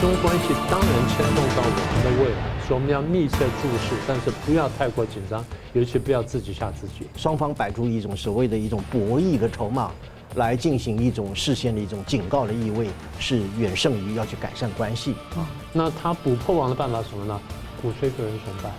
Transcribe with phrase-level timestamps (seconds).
[0.00, 7.06] 中关系当然牵动到我们的未来，所以我们要密切注视，但是不要太过紧张，尤其不要自己吓自己。
[7.16, 9.90] 双方摆出一种所谓的一种博弈的筹码，
[10.36, 15.12] 来进行一种事先的一种警告的意味，是远胜于要去改善关系。
[15.36, 17.38] 啊，那他补破网的办法是什么呢？
[17.82, 18.70] 鼓吹个人崇拜，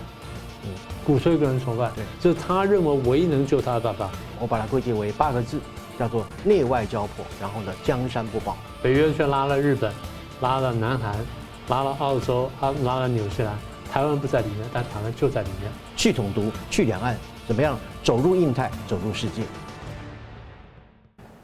[0.64, 0.70] 嗯，
[1.06, 4.10] 鼓吹个人崇拜，对，这是他认为唯一能救他的办法。
[4.40, 5.60] 我把它归结为八个字，
[5.96, 8.56] 叫做内外交迫，然后呢，江山不保。
[8.82, 9.92] 北约却拉了日本。
[10.42, 11.14] 拉了南韩，
[11.68, 13.54] 拉了澳洲，啊拉了纽西兰，
[13.90, 15.70] 台湾不在里面，但台湾就在里面。
[15.96, 17.78] 去统独，去两岸，怎么样？
[18.02, 19.42] 走入印太，走入世界。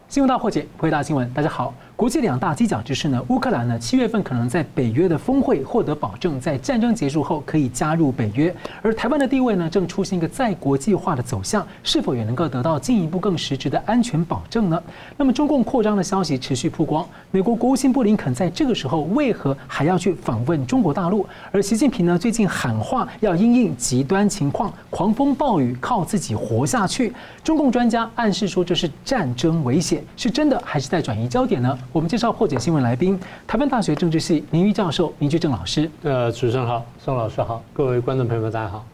[0.08, 1.72] 新闻大破解，回答新闻，大家好。
[1.98, 8.54] 国际两大犄角之势呢，乌克兰呢七月份可能在北约的峰会获得保证，在战争结束后可以加入北约。
[8.80, 14.80] 而台湾的地位呢，正出现一个再国际化的走向，是否也能够得到进一步更实质的安全保证呢？
[15.16, 21.26] 那么中共扩张的消息持续曝光，美国国务卿布林肯在这个时候为何还要去访问中国大陆？
[21.50, 27.12] 而习近平呢，最近喊话要因应极端情况，狂风暴雨靠自己活下去。
[27.42, 31.76] 中共专家暗示说这是战争危险，是真的还是在转移焦点呢？
[31.90, 35.90] 我们介绍破解新闻来宾，台湾大学政治系名誉教授明居正老师。
[36.02, 38.84] 呃，主持人好，宋老师好，各位观众朋友们大家好。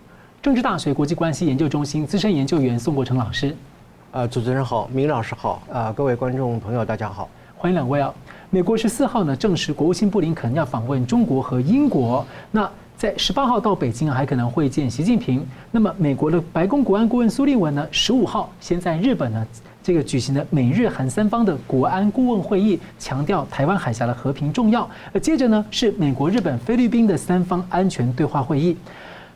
[0.41, 3.55] 政治大学国际关系研究中心资深研究员宋国成老师。
[4.13, 8.15] 呃，主持人好，明老师好，啊，各位观众朋友大家好，欢迎两位啊。
[8.49, 15.45] 美国十四号呢证实国务卿布林肯要访问中国和英国，那在十八号到北京还可能会见习近平。
[15.73, 19.45] 那么美国的白宫国安顾问苏利文呢，十五号先在日本呢。
[19.85, 24.89] 这个举行的美日韩三方的国安顾问会议，强调台湾海峡的和平重要。
[25.13, 28.75] 而接着呢，是美国、日本、菲律宾的三方安全对话会议。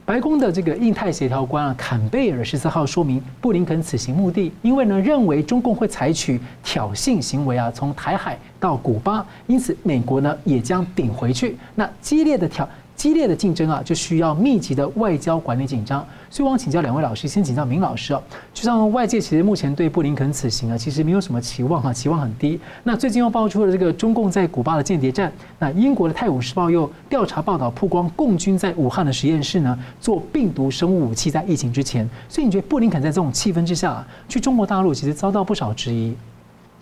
[0.07, 11.59] 白宫的这个印太协调官啊，坎贝尔十四号说明，布林肯此行目的，因为呢认为中共会采取挑衅行为啊，从台海到古巴，因此美国呢也将顶回去。
[11.75, 12.67] 那激烈的挑。
[12.99, 16.05] 激烈的竞争啊，就需要密集的外交管理紧张。
[16.29, 18.21] 所以，我想请教两位老师，先请教明老师啊。
[18.53, 22.59] 就像外界其实目前对布林肯此行啊，其实没有什么期望哈，期望很低。
[22.83, 25.33] 那最近又爆出了这个中共在古巴的间谍战。
[25.61, 32.07] 那英国的《泰晤士报》又调查报道曝光，共军在武汉的实验室呢做病毒生物武器，在疫情之前。
[32.29, 36.17] 所以，你觉得布林肯在这种气氛之下去中国大陆，其实遭到不少质疑？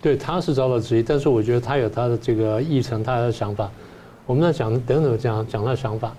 [0.01, 3.69] 对，他是遭到质疑，但是我觉得他有他的这个议程，他的想法。
[4.27, 6.13] 我们在讲等等讲讲他的想法，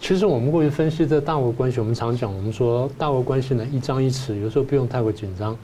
[0.00, 5.54] 其实我们过去分析这大国关系，我们常讲，我们说大国关系呢一张一弛，有时候不用太过紧张。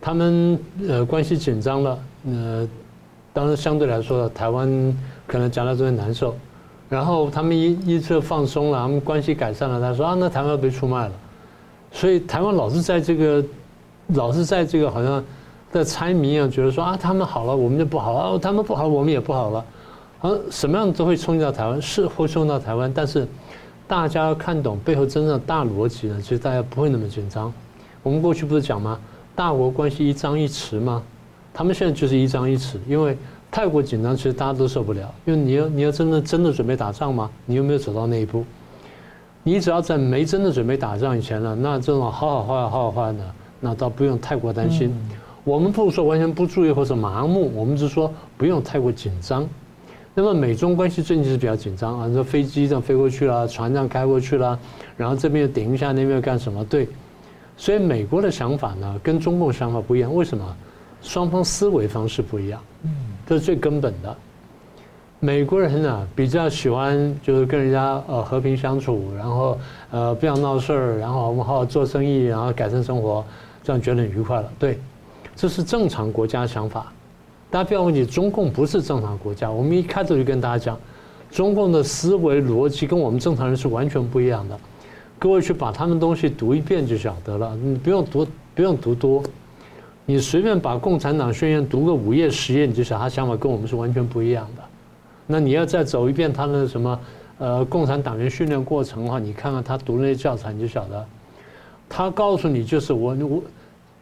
[0.00, 0.58] 他们
[0.88, 1.98] 呃关系紧张了，
[2.28, 2.68] 呃，
[3.32, 6.36] 当然相对来说，台湾可能讲到这边难受。
[6.88, 11.12] 然后他们一一侧放松了，他们关系改善了，他说啊，那台湾被出卖了。
[11.90, 13.44] 所以台湾老是在这个，
[14.08, 15.24] 老是在这个好像
[15.72, 19.64] 在猜谜一样，觉得说啊，他们好了，我们就不好了；他们不好，我们也不好了。
[20.26, 23.26] 而什么样都会冲击到台湾，是会冲到台湾，但是
[23.86, 27.52] 大家要看懂背后真正的大逻辑呢，其实大家不会那么紧张。
[28.02, 28.98] 我们过去不是讲吗？
[29.34, 31.02] 大国关系一张一弛吗？
[31.52, 33.16] 他们现在就是一张一弛，因为
[33.50, 35.12] 太过紧张，其实大家都受不了。
[35.24, 37.30] 因为你要你要真的真的准备打仗吗？
[37.44, 38.44] 你有没有走到那一步？
[39.42, 43.24] 你只要在没真的准备打仗以前呢，那这种好好坏好好坏呢，
[43.60, 44.92] 那倒不用太过担心。
[45.44, 49.48] 我们不说完全不注意或者麻木，我们只说不用太过紧张。
[50.18, 54.58] 那么美中关系最近是比较紧张啊，这飞机这样飞过去了，船这样开过去了，
[54.96, 56.64] 然后这边又顶一下，那边又干什么？
[56.64, 56.88] 对，
[57.58, 60.14] 所以美国的想法呢，跟中共想法不一样。
[60.14, 60.56] 为什么？
[61.02, 62.90] 双方思维方式不一样，嗯，
[63.26, 64.16] 这是最根本的。
[65.20, 69.58] 美国人呢比较喜欢就是跟人家呃和平相处，然后
[69.90, 73.22] 呃不要闹事儿，然后我们好好做生意，然后改善生活，
[73.62, 74.50] 这样觉得很愉快了。
[74.58, 74.80] 对，
[75.34, 76.90] 这是正常国家想法。
[77.48, 79.50] 大家不要忘记，中共不是正常国家。
[79.50, 80.78] 我们一开头就跟大家讲，
[81.30, 84.58] 中共的思维逻辑跟我们正常人是完全不一样的。
[85.18, 89.22] 各位去把他们东西读一遍就晓得了，你不用读，不用读多，
[90.04, 94.62] 你随便把《共产党宣言》读个五页十页，你就晓得他想法跟我们是完全不一样的。
[95.26, 97.00] 那你要再走一遍他的什么
[97.38, 101.06] 呃共产党员训练过程的话，你看看他读那些教材，你就晓得，
[101.88, 103.42] 他告诉你就是我我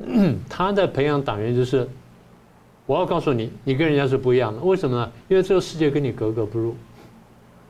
[0.48, 1.86] 他在培养党员就是。
[2.86, 4.60] 我要告诉你，你跟人家是不一样的。
[4.60, 5.12] 为什么呢？
[5.28, 6.75] 因为这个世界跟你格格不入。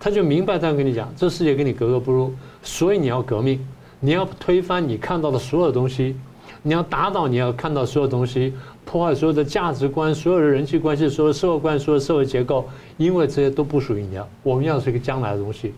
[0.01, 3.65] 他就明白这样跟你讲，这世界跟你格格不入，所以你要革命，
[4.01, 6.15] 你要推翻你看到的所有东西，
[6.63, 8.53] 你要打倒你要看到所有东西，
[8.85, 12.69] 破坏所有的价值观、所有的人际关系、所有社会观、所有社会结构，
[12.99, 14.29] 因为这些都不属于你要。
[14.43, 15.73] 我们要的是一个将来的东西。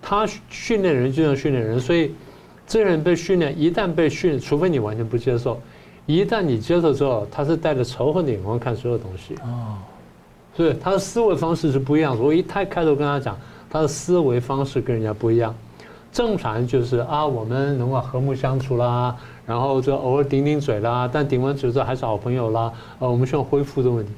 [0.00, 2.12] 他训练人就像训练人，所以
[2.66, 5.60] 这个人被训练，一旦被训，除非你完全不接受。
[6.06, 9.34] 一旦你接受之后，他是带着仇恨的眼光看所有东西。
[9.42, 9.78] 哦，
[10.54, 12.18] 所以他的思维方式是不一样。
[12.18, 13.36] 我一开开头跟他讲，
[13.70, 15.54] 他的思维方式跟人家不一样。
[16.12, 22.72] 正常就是啊，我们能够和睦相处啦，然后就偶尔顶顶嘴啦，但顶完嘴之后还是好朋友啦。
[23.00, 24.12] 呃，我们需要恢复的问题，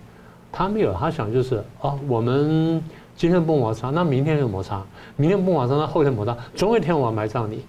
[0.52, 2.82] 他没有，他想就是哦，我们
[3.16, 4.82] 今天不摩擦，那明天就摩擦；
[5.16, 7.64] 明天不摩擦，那后天摩擦，总有一天我要埋葬你。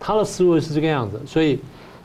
[0.00, 1.60] 他的思维是这个样子，所以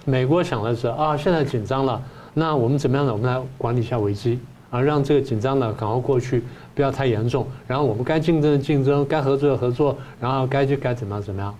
[0.05, 2.01] 美国想的是啊，现在紧张了，
[2.33, 3.13] 那我们怎么样呢？
[3.13, 4.39] 我们来管理一下危机。
[4.69, 7.45] 啊，让这个紧张呢赶快过去，不要太严重。
[7.67, 11.55] 然后我们该竞争的竞争，该合作的合作，然后该就该怎么样怎么样。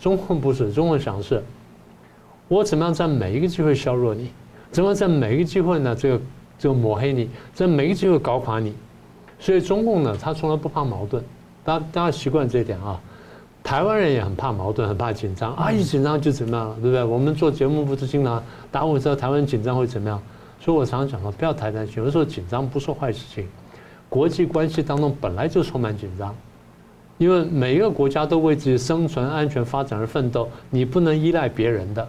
[0.00, 1.44] 中共不是，中共想的是，
[2.48, 4.30] 我怎么样在每一个机会削弱你，
[4.70, 6.20] 怎么在每一个机会呢这个
[6.58, 8.72] 这个抹黑你，在每一个机会搞垮你。
[9.38, 11.22] 所以中共呢，他从来不怕矛盾，
[11.62, 12.98] 大家大家习惯这一点啊。
[13.64, 17.02] 台湾人也很怕矛盾，很怕紧张啊，一紧张就怎么样，对不对？
[17.02, 18.40] 我们做节目不是经常
[18.70, 20.22] 大家问说台湾紧张会怎么样？
[20.60, 21.96] 所以我常常讲说，不要太担心。
[21.96, 23.48] 有时候紧张不是坏事情，
[24.08, 26.34] 国际关系当中本来就充满紧张，
[27.16, 32.06] 因为每一个国家都为自己生存、安全、发展而奋斗，你不能依赖别人的。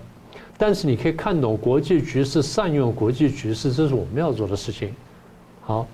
[0.58, 4.94] 但是你可以看懂国际局势，善用国际局势，这是我们要做的事情。
[5.62, 5.88] 好，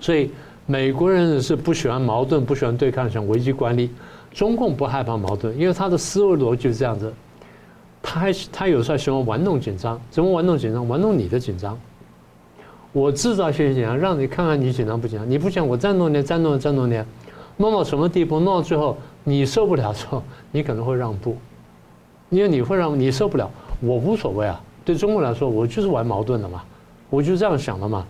[0.00, 0.32] 所以
[0.66, 3.90] 美国人是不喜欢矛盾，不喜欢对抗，想危机管理。
[4.32, 7.12] 中共不害怕矛盾，因为他的思维逻辑是这样子。
[8.02, 10.88] 他还他有时候喜欢玩弄紧张，怎么玩弄紧张？
[10.88, 11.78] 玩弄你的紧张。
[12.92, 15.28] 我制造些紧张，让你看看你紧张不紧张。
[15.28, 17.06] 你不想我再弄点，再弄点，再弄点，
[17.58, 18.40] 弄到什么地步？
[18.40, 21.36] 弄到最后你受不了之后， 你可能会让步，
[22.30, 23.50] 因为你会让你受不了。
[23.80, 26.62] 我无所谓啊，对中国来说，我就是玩矛盾的嘛，
[27.10, 28.06] 我就这样想的嘛。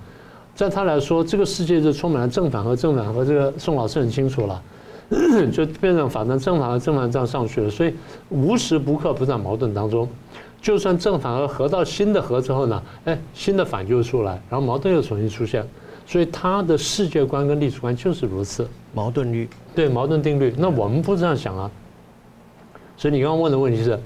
[0.55, 3.25] 在他来说，这个世界就充满了正反和正反和。
[3.25, 4.63] 这个宋老师很清楚了。
[5.53, 7.93] 就变成反正正反和正反这样上去了，所以
[8.29, 10.09] 无时不刻不在矛盾当中。
[10.63, 15.67] 就算正反和合到新的和之后呢，哎，新的反就出来，然后矛盾又重新出现。
[16.07, 18.69] 所以他的世界观跟历史观就是如此。
[18.93, 20.55] 矛盾律，对，矛盾定律。
[20.59, 21.71] 那我们不这样想啊。
[22.97, 23.99] 所以你刚刚问的问题是，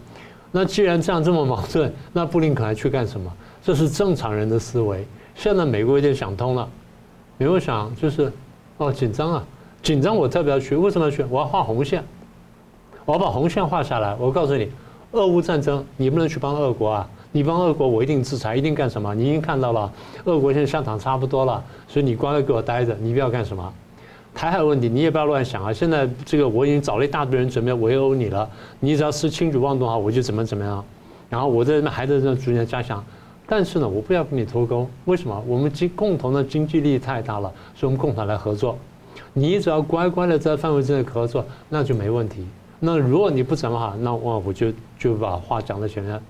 [0.53, 3.33] 那既然这样这么矛盾，那布林肯还去干什么？
[3.62, 5.06] 这是正常人的思维。
[5.35, 6.69] 现在美国有点想通了，
[7.39, 8.31] 美国想就是，
[8.77, 9.45] 哦，紧张啊。
[9.85, 11.23] 紧张，我特别要去，为什么要去？
[11.29, 12.03] 我要画红线，
[13.05, 14.17] 我要把红线画下来。
[14.19, 14.67] 我告诉你，
[15.13, 17.07] 俄乌战争，你不能去帮俄国啊！
[17.33, 19.15] 你帮俄国，我一定制裁，一定干什么？
[19.15, 19.93] 你已经看到了，
[20.25, 23.71] 俄国现在下场差不多了，所以你乖乖给我待着，你不要干什么。
[24.35, 25.71] 台海问题，你也不要乱想啊！
[25.71, 28.49] 现在这个我已经找了一大堆人准备围殴你了，
[28.81, 30.83] 你只要是轻举妄动的话，我就怎么怎么样。
[31.29, 33.05] 然后我在那还在这逐渐加强，
[33.47, 35.45] 但是呢，我不要跟你脱钩，为什么？
[35.47, 38.79] 我们经共同的经济利益太大了，所以我们共同来合作。
[39.37, 42.47] 你只要乖乖的在范围之内合作，那就没问题。
[42.79, 46.21] 那如果你不怎么好，那我我就就把话讲在前面。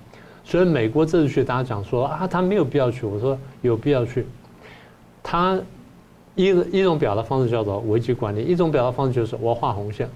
[0.42, 3.04] 所以美国这次去，大家讲说啊，他没有必要去。
[3.04, 4.26] 我说有必要去。
[5.22, 5.60] 他
[6.34, 10.08] 一一种表达方式叫做危机管理，一种表达方式就是我画红线，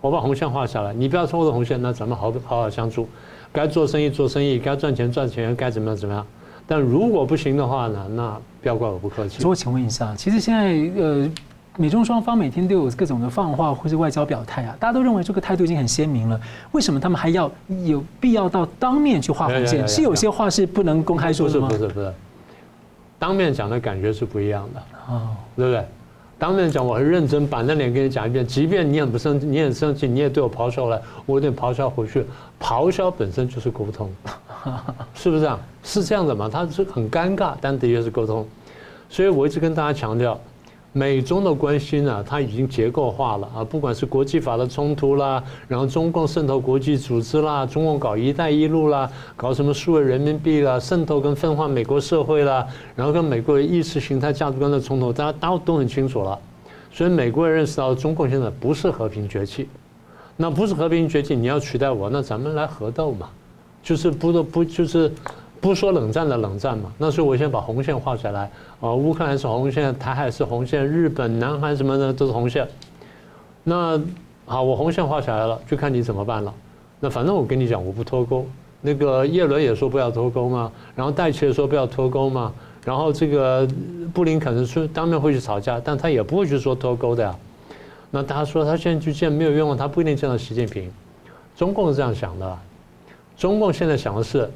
[0.00, 3.08] 我把红线画下来，你不要冲我的红线，那咱们好好好相处。
[3.52, 6.26] 该做生意做生意，该赚钱赚钱，该怎么样怎么样。
[6.66, 9.40] 但如果不行的话呢，那不要怪我不客气。
[9.40, 11.30] 所以我请问一下，其实现在呃。
[11.80, 16.38] 美中双方每天都有各种的放话或是外交表态啊，大家都认为这个态度已经很鲜明了。
[16.72, 17.50] 为什么他们还要
[17.86, 19.88] 有必要到当面去画红线？
[19.88, 21.68] 是有些话是不能公开说的吗？
[21.68, 22.12] 不是不是不是，
[23.18, 25.82] 当面讲的感觉是不一样的哦，对不对？
[26.38, 32.26] 当面讲我很认真，板着脸跟你讲一遍，即便你很不生气，你很生气，你也对我咆哮了，我有点咆哮回去。
[32.60, 34.10] 咆哮本身就是沟通，
[35.16, 35.58] 是不是这样？
[35.82, 36.46] 是这样的嘛？
[36.46, 38.46] 它是很尴尬，但的确是沟通。
[39.08, 40.38] 所以我一直跟大家强调。
[40.92, 43.62] 美中的关系呢，它已经结构化了啊！
[43.62, 52.66] 不管是国际法的冲突啦，然后中共渗透国际组织啦，中共搞“一带一路”啦，搞什么数位人民币啦，渗透跟分化美国社会啦，
[52.96, 56.36] 然后跟美国意识形态价值观的冲突，大家都都很清楚了。
[56.92, 59.68] 所以美国人认识到中共现在不是和平崛起，
[60.36, 63.28] 那不是和平崛起，你要取代我，那咱们来合斗嘛，
[63.80, 65.12] 就是不不就是。
[65.60, 68.50] 不说冷战的冷战嘛，那所以我先把红线画下来
[68.80, 72.66] 啊，乌克兰是红线，台海是红线，日本、南韩什么的都是红线。
[73.62, 74.00] 那
[74.46, 76.54] 好，我红线画下来了，就看你怎么办了。
[76.98, 78.46] 那反正我跟你讲，我不脱钩。
[78.80, 82.50] 那个叶伦也说不要脱钩嘛，然后戴琪也说不要脱钩嘛，
[82.82, 83.68] 然后这个
[84.14, 87.36] 布林肯是当面会去吵架，但他也不会去说脱钩的呀。
[88.10, 90.90] 那他说他现在去见没有用，他不一定见到习近平。
[91.54, 92.58] 中共是这样想的，
[93.36, 94.50] 中共现在想的是。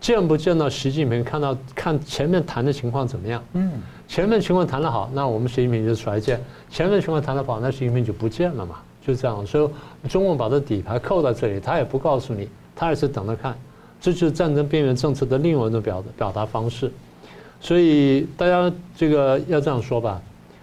[0.00, 1.22] 见不见到习近平？
[1.22, 3.44] 看到看前面谈的情况怎么样？
[3.52, 3.70] 嗯，
[4.08, 6.38] 前面情况谈得好，那我们习近平就出来见；
[6.70, 8.76] 前面情况谈得不好，那习近平就不见了嘛，
[9.06, 9.46] 就这样。
[9.46, 13.54] 所以中共把这底牌扣在这里，他也不告诉你，他也是等着看。
[14.00, 16.90] 这就是战争边缘政策的另外一种表表达方式。
[17.60, 20.18] 所以大家这个要这样说吧，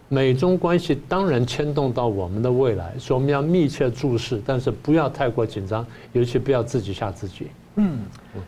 [0.10, 7.46] 美中关系当然牵动到我们的未来，所以我们要密切注视，但是不要太过紧张，尤其不要自己吓自己。
[7.80, 8.00] 嗯，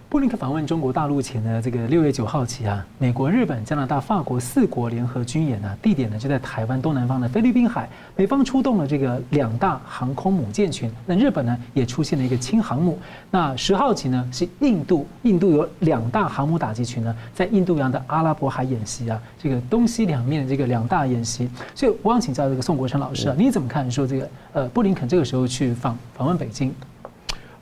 [0.10, 12.98] 布林肯访问中国大陆前的这个六月九号起啊，美国、日本、加拿大、法国四国联合军演呢，地点呢就在台湾东南方的菲律宾海，美方出动了这个两大航空母舰群，那日本呢也出现了一个轻航母。
[13.30, 21.48] 那十号起呢是印度，印度有两大航母打击群呢在印度洋的阿拉伯海演习啊，这个东西两面这个两大演习。
[21.76, 26.74] 所以我想请教这个宋国成老师啊，你怎么看说这个呃布林肯这个时候去访访问北京？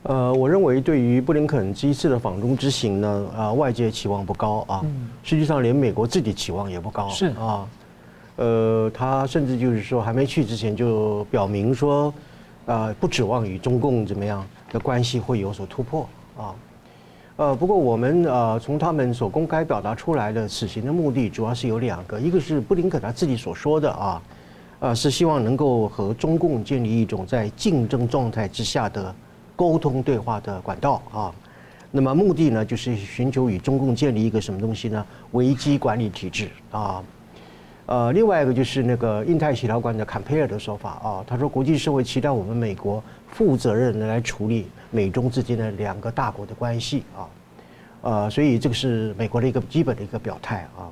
[0.04, 4.84] 呃，我认为对于布林肯这一次的访中之行呢，啊，外界期望不高啊。
[5.22, 7.08] 实际上，连美国自己期望也不高。
[7.08, 7.68] 是啊，
[8.36, 12.14] 呃，他甚至就是说，还没去之前就表明说，
[12.64, 16.54] 啊，不指望与中共怎么样的关系会有所突破啊。
[17.36, 24.22] 呃，不过我们呃，从他们所公开表达出来的此行的目的，主要是有两个，一个是布林肯他自己所说的啊，
[24.78, 29.14] 呃，是希望能够和中共建立一种在竞争状态之下的。
[29.58, 31.34] 沟通对话的管道啊，
[31.90, 35.04] 那么目的呢，就是寻求与中共建立一个什么东西呢？
[35.32, 37.02] 危机管理体制啊。
[37.86, 47.26] 呃，另外一个就是那个印太协调官的坎佩尔的说法啊，他说国际社会期待我们美国负责任的来处理美中之间的两个大国的关系啊。
[48.02, 50.86] 呃，所以这个是美国的一个基本的一个表态啊。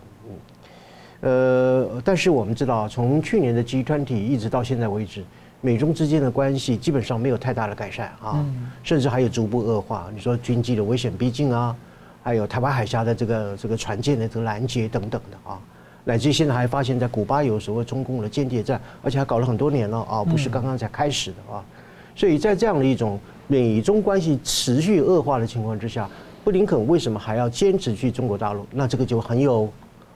[1.21, 5.25] 呃，但是我们知道，从去年的 G20 一直到现在为止。
[5.67, 8.47] 美中之间的关系基本上没有太大的改善啊，
[8.85, 10.09] 甚至还有逐步恶化。
[10.15, 11.75] 你说军机的危险逼近啊，
[12.23, 15.59] 还有台湾海峡的这个这个船舰的这个拦截等等的啊，
[16.05, 21.65] 乃至现在还发现，在古巴有所谓中共的间谍战，而且还搞了很多年了啊，不是刚刚才开始的啊。
[22.15, 23.19] 所以在这样的一种
[23.49, 26.09] 美中关系持续恶化的情况之下，
[26.45, 28.65] 布林肯为什么还要坚持去中国大陆？
[28.71, 29.69] 那这个就很有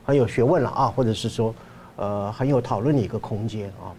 [0.05, 1.53] 很有学问了啊，或者是说
[1.97, 3.91] 呃很有讨论的一个空间啊。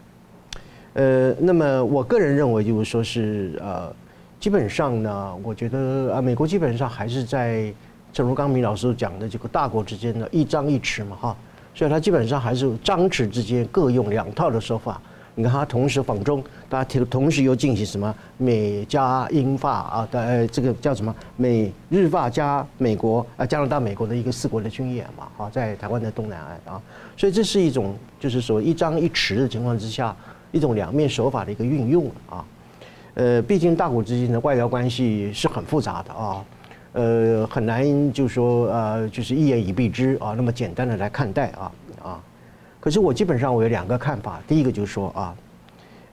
[0.94, 3.94] 呃，那么我个人认为，就是说是呃，
[4.42, 7.74] 基本上呢，我觉得啊，美国基本上还是在，
[8.12, 11.38] 正如刚明老师讲的，这个大国之间的一张一弛嘛，哈，
[11.74, 15.02] 所以他基本上还是张弛之间各用两套的说法。
[15.34, 26.82] 你看他同时访中，大家同时又进行什么美加英法啊的呃，这个叫什么美日法加美国啊加拿大美国的一个四国的军演嘛，啊，在台湾的东南岸啊，
[27.16, 30.14] 所以这是一种就是说一张一弛的情况之下。
[30.52, 32.46] 一种两面手法的一个运用啊，
[33.14, 36.46] 呃，毕竟大国之间的外交关系是很复杂的啊，
[36.94, 41.72] 呃，很难就说呃，就是一言以蔽之啊，那么简单的来看待啊
[42.04, 42.24] 啊。
[42.80, 45.36] 可是我基本上我有两个看法，第一个就是说啊，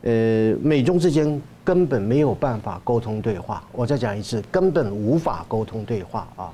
[0.03, 6.53] 呃，美中之间根本没有办法沟通对话，我再讲一次，根本无法沟通对话啊，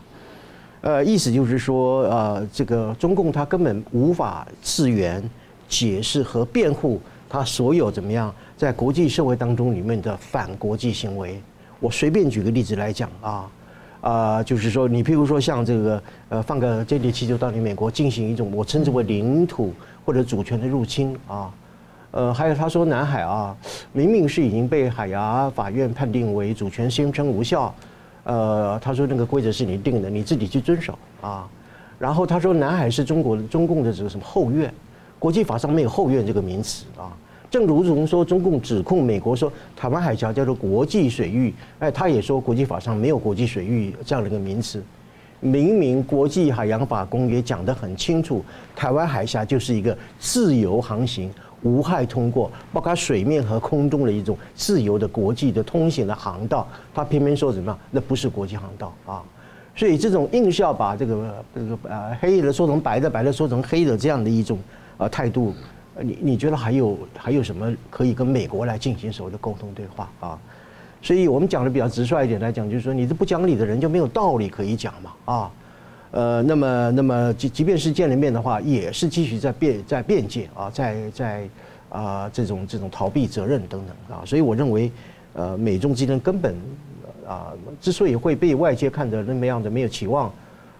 [0.80, 5.22] 呃，意思就是说呃，这个中共他根本无法自圆、
[5.68, 6.98] 解释和辩护。
[7.34, 11.42] 他所有怎么样，在国际社会当中里面的反国际行为，
[11.80, 13.50] 我随便举个例子来讲啊，
[14.02, 19.74] 啊，就是说，你譬如说像这个，呃，放个间谍气球到你美国进行一种我称之为领土
[20.06, 21.50] 或者主权的入侵啊，
[22.12, 23.56] 呃，还有他说南海啊，
[23.92, 27.74] 明明是已经被海牙法院判定为主权宣称无效，
[28.22, 31.48] 呃，他说那个规则是你定的，你自己去遵守啊，
[31.98, 34.72] 然后他说南海是中国的中共的这个什么后院，
[35.18, 37.10] 国际法上没有后院这个名词啊。
[37.50, 44.82] 正如同说，中共指控美国说台湾海峡叫做国际水域，哎，他也说国际法上没有国际水域这样的一个名词。
[45.40, 51.30] 明明国际海洋法公约讲得很清楚，台湾海峡就是一个自由航行、
[51.62, 56.66] 无害通过，包括水面和空中的一种自由的国际的通行的航道。
[56.94, 57.78] 他偏偏说什么？
[57.90, 59.22] 那不是国际航道啊！
[59.76, 64.58] 所以这种硬是要把这个这个呃黑的说成白的，白的说成黑的这样的一种
[64.96, 65.52] 呃态度。
[66.00, 70.38] 你你觉得还有还有什么可以跟美国来进行所谓的沟通对话啊？
[71.00, 75.50] 所以我们讲的比较直率一点来讲，就是说你这不讲理的人就没有道理可以讲嘛啊？
[76.10, 81.48] 呃，那么那么即即便是见了面的话，也是继续在辩在辩解啊，在在
[81.90, 84.24] 啊这种这种逃避责任等等啊。
[84.24, 84.90] 所以我认为，
[85.34, 86.54] 呃，美中之间根本
[87.28, 90.32] 啊之所以会被外界看得那么样的没有期望。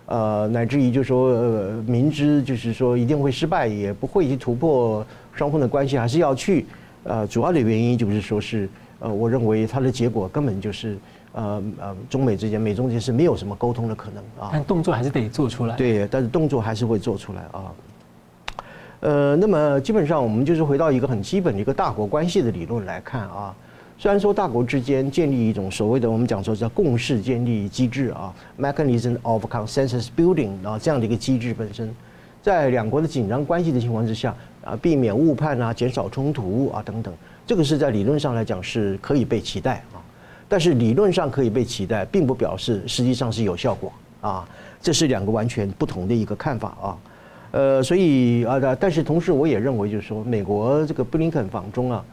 [0.07, 6.67] 呃，乃至于就是说，呃，明知就是说一定会失败，也不会去突破双方的关系，还是要去。
[7.05, 8.69] 呃，主要的原因就是说是，
[8.99, 10.97] 呃，我认为它的结果根本就是，
[11.33, 14.51] 呃呃，中美之间、美中之间是没有什么沟通的可能啊。
[14.53, 15.77] 但动作还是得做出来。
[15.77, 17.73] 对，但是动作还是会做出来啊。
[19.01, 23.55] 呃，那么基本上我们就是回到一个很基本的一个大国关系的理论来看啊。
[23.97, 31.95] 虽然说大国之间建立一种所谓的我们讲说叫共识建立机制啊，mechanism of consensus building 啊这样的一个机制本身，
[32.43, 34.35] 在两国的紧张关系的情况之下
[34.65, 37.15] 啊，避免误判啊，减少冲突啊等等，
[37.47, 40.03] 这个是在理论上来讲是可以被期待啊。
[40.49, 44.47] 但是理论上可以被期待，并不表示实际上是有效果啊。
[44.83, 46.99] 这是两个完全不同的一个看法啊。
[47.53, 52.05] 呃，所以啊，但是同时我也认为，就是说，美国这个布林肯访中啊，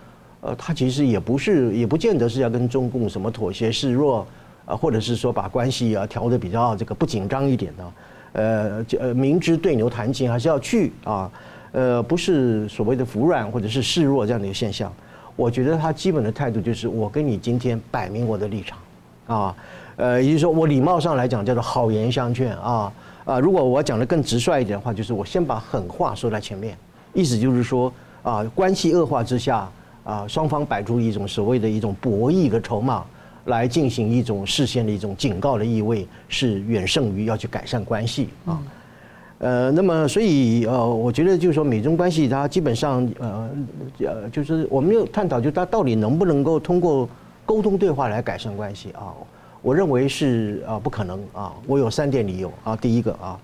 [0.41, 4.25] 呃，他其实也不是，也不见得是要跟中共什么妥协示弱
[4.65, 7.93] 啊，或者是说把关系啊调得比较这个不紧张一点呢。
[8.33, 11.31] 呃，呃，明知对牛弹琴还是要去啊。
[11.73, 14.91] 呃，不是所谓的服软或者是示弱这样的一个现象。
[15.37, 18.77] 我觉得他基本的态度就是，我跟你今天摆明我的立场，
[19.25, 19.55] 啊，
[19.95, 22.91] 呃，也就是说，我礼貌上来讲叫做好言相劝啊
[23.23, 23.39] 啊。
[23.39, 26.77] 如果我讲的更直率一点的话，就是我先把狠话说在前面，
[27.13, 29.69] 意思就是说啊，关系恶化之下
[30.03, 33.03] 啊，双方摆出一种所谓的一种博弈的筹码
[33.45, 38.61] 来进行一种事先的一种警告的意味，是远胜于要去改善关系啊。
[39.39, 43.49] 呃，那么所以呃，我觉得就是说，美中关系它基本上呃
[43.99, 47.09] 呃，就是我们要探讨，就它到底能不能够通过
[47.43, 49.09] 沟通对话来改善关系啊？
[49.63, 51.53] 我认为是啊，不可能啊。
[51.65, 52.75] 我有三点理由啊。
[52.75, 53.39] 第一个啊，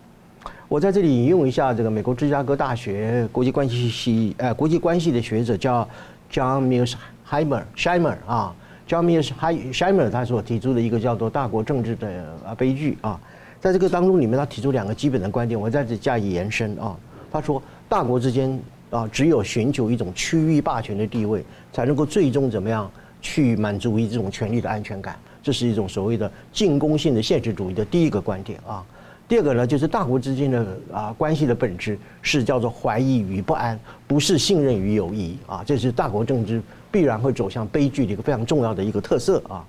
[0.67, 5.87] 我在这里引用一下这个美国芝加哥大学国际关系系呃国际关系的学者叫
[6.31, 8.55] John Mearsheimer s h e i m e r 啊
[8.87, 12.07] ，John Mearsheimer 他所提出的一个叫做大国政治的
[12.45, 13.19] 啊悲剧啊。
[13.59, 16.95] 在这个当中里面，他提出两个基本的观点，我在这加以延伸啊。
[17.31, 21.43] 他说，大国之间啊，只有寻求一种区域霸权的地位，
[21.73, 22.89] 才能够最终怎么样
[23.21, 25.17] 去满足于这种权力的安全感。
[25.41, 28.85] 这是一种所谓的进攻性的现实主义的第一个观点啊。
[29.27, 35.61] 第二个呢，就是大国之间的啊关系的本质是叫做怀疑与不安，不是信任与友谊啊。
[35.65, 39.65] 这是大国政治必然会走向悲剧的一个非常重要的一个特色啊。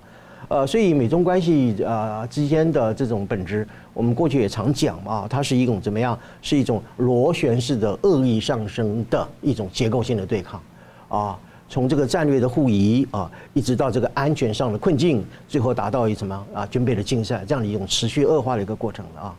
[0.47, 6.17] 呃，所以美中关系啊之间的这种本质，我们过去也常讲啊，它是一种怎么样？
[6.41, 10.61] 是一种螺旋式的恶意上升的一种结构性的对抗，
[11.09, 11.37] 啊，
[11.67, 19.35] 从这个战略的互疑啊，一直到这个安全上的困境，最后达到一什么啊军备的竞赛这样的一种持续恶化的一个过程啊，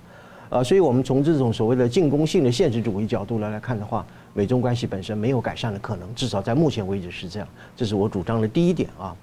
[0.51, 9.15] 啊，所以我们从这种所谓的进攻性的现实主义角度来来看的话，美中关系本身没有改善的可能，至少在目前为止是这样，这是我主张的第一点啊。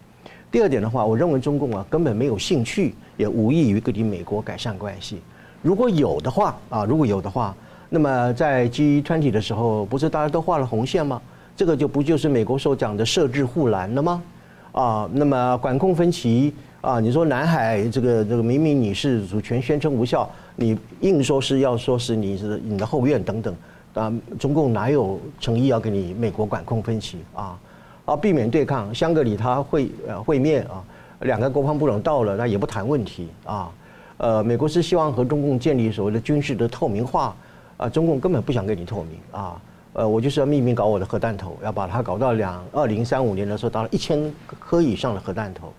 [0.50, 5.20] 第二点的话，我认为中共啊根本没有兴趣，也无异于跟你美国改善关系。
[5.62, 7.54] 如果有的话啊，如果有的话，
[7.90, 11.22] 那么在 G20 的时候，不是大家都画了红线吗？
[11.58, 14.24] 这个就不就是美国所讲的设置护栏了吗？
[14.72, 23.56] 啊，那么管控分歧啊，你说南海这个这个明明你是主权宣称无效，你硬说是要说是你是你的后院等等
[23.94, 27.58] 啊，中共哪有诚意要跟你美国管控分歧啊？
[28.06, 30.84] 啊，避免对抗，香格里他会呃会面啊，
[31.22, 33.72] 两个国防部长到了，那也不谈问题啊。
[34.18, 37.36] 呃，美国是希望和中共建立所谓的军事的透明化，
[37.78, 39.62] 啊，中共根本不想跟你透明啊。
[39.94, 45.74] 呃，我就是要秘密搞我的核弹头，要把它搞到两二零三五年的时候，达到一千颗以上的核弹头。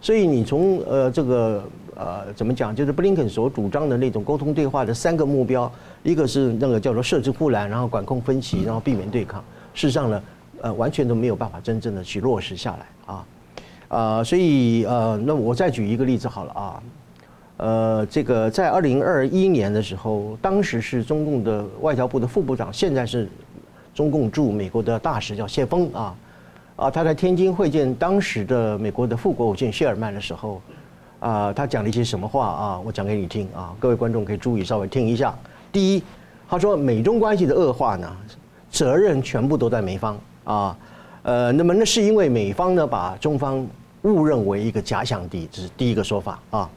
[0.00, 1.62] 所以你从呃这个
[2.00, 5.70] 呃怎么讲，就是布林肯所主张的那种沟通对话的三个目标，
[6.02, 9.44] 一个是那个叫做设置护栏，然后管控分歧，然后避免对抗。
[9.74, 10.22] 事实上呢。
[10.62, 13.26] 呃，完全都没有办法真正的去落实下来啊，
[13.88, 16.82] 啊，所以呃，那我再举一个例子好了啊，
[17.56, 23.26] 呃，这个在二零二一年的时候，当时是中共的外交部的副部长，现在是
[23.94, 26.14] 中共驻美国的大使叫谢锋啊，
[26.76, 30.60] 啊，他在天津会见当时的美国的副国务卿谢尔曼的时候，
[31.20, 32.80] 啊，他讲了一些什么话啊？
[32.84, 35.34] 我讲给你听啊，各位观众可以注意稍微听一下。
[35.70, 36.02] 第一，
[36.48, 38.10] 他说美中关系的恶化呢，
[38.70, 40.18] 责任全部都在美方。
[40.44, 40.76] 啊，
[41.22, 43.64] 呃，那么那是因为美方呢把中方
[44.02, 46.68] 误认为一个假想敌，这是第一个说法啊。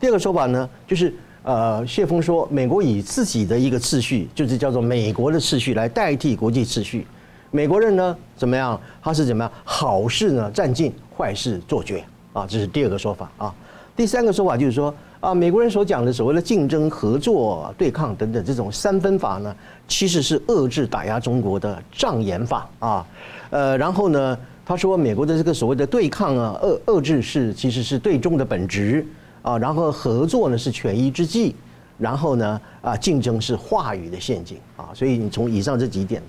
[0.00, 7.06] 第二个说法呢，就是呃，谢峰说美国以自己的一个秩序，就是叫做美国的秩序来代替国际秩序。
[7.50, 8.80] 美国人呢怎么样？
[9.02, 9.52] 他是怎么样？
[9.62, 13.54] 好事呢占尽，坏事做绝啊，这是第二个说法啊。
[14.00, 19.54] 第三个说法就是说啊，美国人所讲的所谓的竞争、合作、对抗等等这种三分法呢，
[19.86, 23.06] 其实是遏制打压中国的障眼法啊。
[23.50, 29.06] 呃，然后呢，他说美国的这个所谓的对抗啊、遏遏制是其实是对中的本质
[29.42, 31.54] 啊，然后合作呢是权宜之计，
[31.98, 34.88] 然后呢啊竞争是话语的陷阱啊。
[34.94, 36.22] 所以你从以上这几点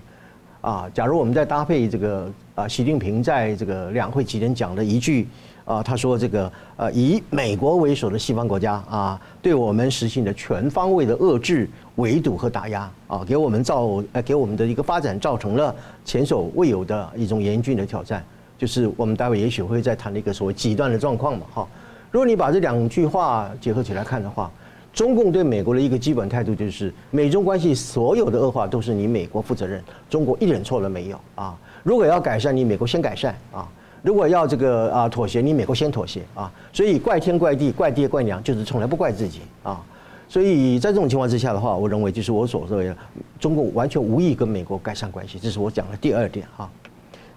[0.60, 5.26] 啊，假如我们再搭配这个啊，习近平在这个两会期间讲的一句。
[5.66, 18.24] 啊，他说这个呃，以美国为首的西方国家啊，对我们实行的全方位的遏制、围堵和打压啊，给我们造呃，给我们的一个发展造成了前所未有的一种严峻的挑战。
[18.58, 21.68] 就是我们待会也许会再谈的一个所谓极端的状况嘛，哈。
[22.12, 24.52] 如果你把这两句话结合起来看的话，
[24.94, 31.58] 中共对美国的一个基本态度就是，美中关系所有的恶化都是你美国负责任，中国一点错都没有啊。
[31.82, 33.68] 如果要改善，你美国先改善啊。
[34.02, 36.52] 如果要这个啊妥协，你美国先妥协啊。
[36.74, 39.82] 所以怪天怪地、怪爹怪娘，就是从来不怪自己啊。
[40.28, 42.96] 所以在这种情况之下的话，我认为就是我所说的，
[43.40, 46.70] 中共完全无意跟美国改善关系，这是我讲的第二点哈。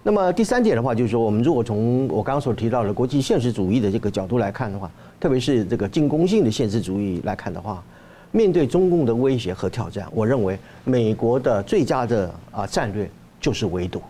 [0.03, 7.83] 那么第三点的话，就是说我们如果从我刚刚所提到的国际现实主义的这个角度来看的话，特别是这个进攻性的现实主义来看的话，
[8.31, 14.01] 面对中共的威胁和挑战，我认为美国的最佳的啊战略就是围堵。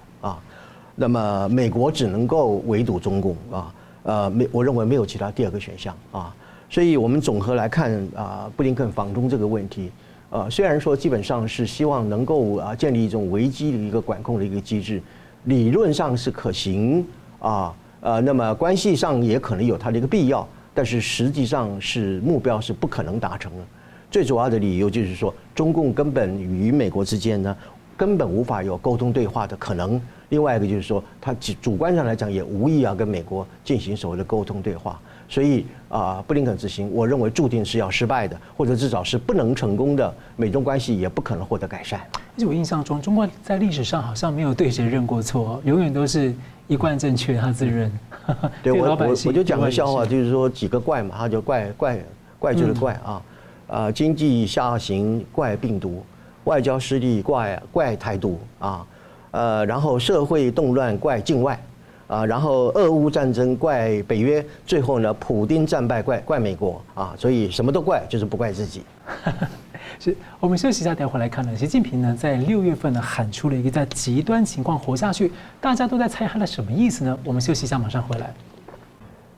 [0.96, 6.34] 那么美国只能够围堵中共啊，呃，没，我认为没有其他第二个选项啊。
[6.70, 9.90] 所以我们总和来看啊，布林肯访中这个问题，
[10.30, 15.00] 呃，虽然说基本上是希望能够啊建立一种危机的一个管控的一个机制。
[15.44, 17.04] 理论上是可行
[17.38, 23.64] 啊，呃，那么关系上也可能有它的一个必要，但是实际上是目标是不可能达成的。
[24.10, 27.56] 最主要的理由就是说，中共根本与美国之间呢，
[27.96, 30.00] 根本无法有沟通对话的可能。
[30.34, 35.00] 另外一个就是说，他主主观上来讲也无意要跟美国进行所谓的沟通对话。
[35.28, 40.12] 所以啊，布林肯之行，我认为注定是要失败的，或者至少是不能成功的。
[40.34, 42.00] 美中关系也不可能获得改善。
[42.14, 46.34] 而且我印象中，中国在历史上好像没有对谁认过错，永远都是
[46.66, 47.90] 一贯正确，他自认。
[48.60, 52.00] 对 我我我就讲个笑话，就是说几个怪嘛，他就怪怪
[52.40, 53.22] 怪就是怪啊，
[53.68, 56.04] 啊经济下行怪病毒，
[56.44, 58.84] 外交失利怪怪台独啊，
[59.34, 61.60] 呃然后社会动乱怪境外。
[62.06, 68.82] 啊，然后俄乌战争怪北约，最后呢，普丁战败怪怪美国啊，所以什么都怪，就是不怪自己。
[69.98, 71.56] 是我们休息一下，待会来看呢。
[71.56, 77.18] 习近平呢，在六月份呢，喊出了一个在极端情况活下去，大家都在猜他的什么意思呢？
[77.24, 78.32] 我们休息一下，马上回来。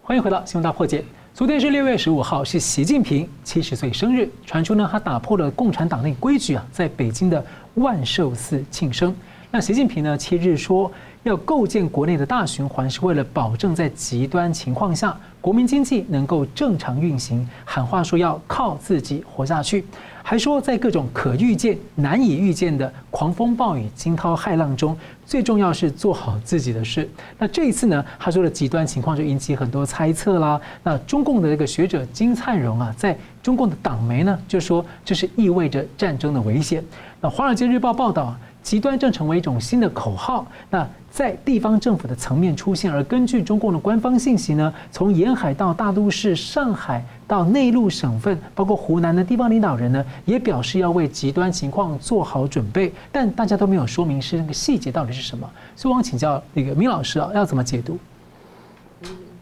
[0.03, 1.05] 欢迎回到新闻大破解。
[1.33, 7.43] 昨天是六月十五号，是习近平七十岁生日，传出呢，他打破了共产党内规矩啊，在北京的
[7.75, 9.15] 万寿寺庆生。
[9.51, 10.91] 那习近平呢，七日说。
[11.23, 17.45] 要构建国内的大循环，是为了保证在极端情况下，国民经济能够正常运行。
[17.65, 19.85] 喊话说要靠自己活下去，
[20.23, 27.11] 还说在各种可预见、难以预见的狂风暴雨、惊涛骇浪中，最重要是做好自己的事。
[27.37, 30.61] 那这一次呢，他说的极端情况就引起很多猜测啦。
[30.85, 36.85] 那中共的这个学者金灿荣啊，在中共的党媒呢，就说这是意味着战争的危险。
[37.21, 38.37] 那《华尔街日报》报道。
[38.67, 42.93] 极端正成为一种新的口号，那在地方政府的层面出现。
[42.93, 52.93] 而根据中共的官方信息呢，从沿海到大都市、上海到内陆省份，包括湖南的地方领导人呢，也表示要为极端情况做好准备。
[53.13, 55.49] 但大家都没有说明是那个细节到底是什么。
[55.77, 57.97] 所以，我想请教那个明老师啊，要怎么解读？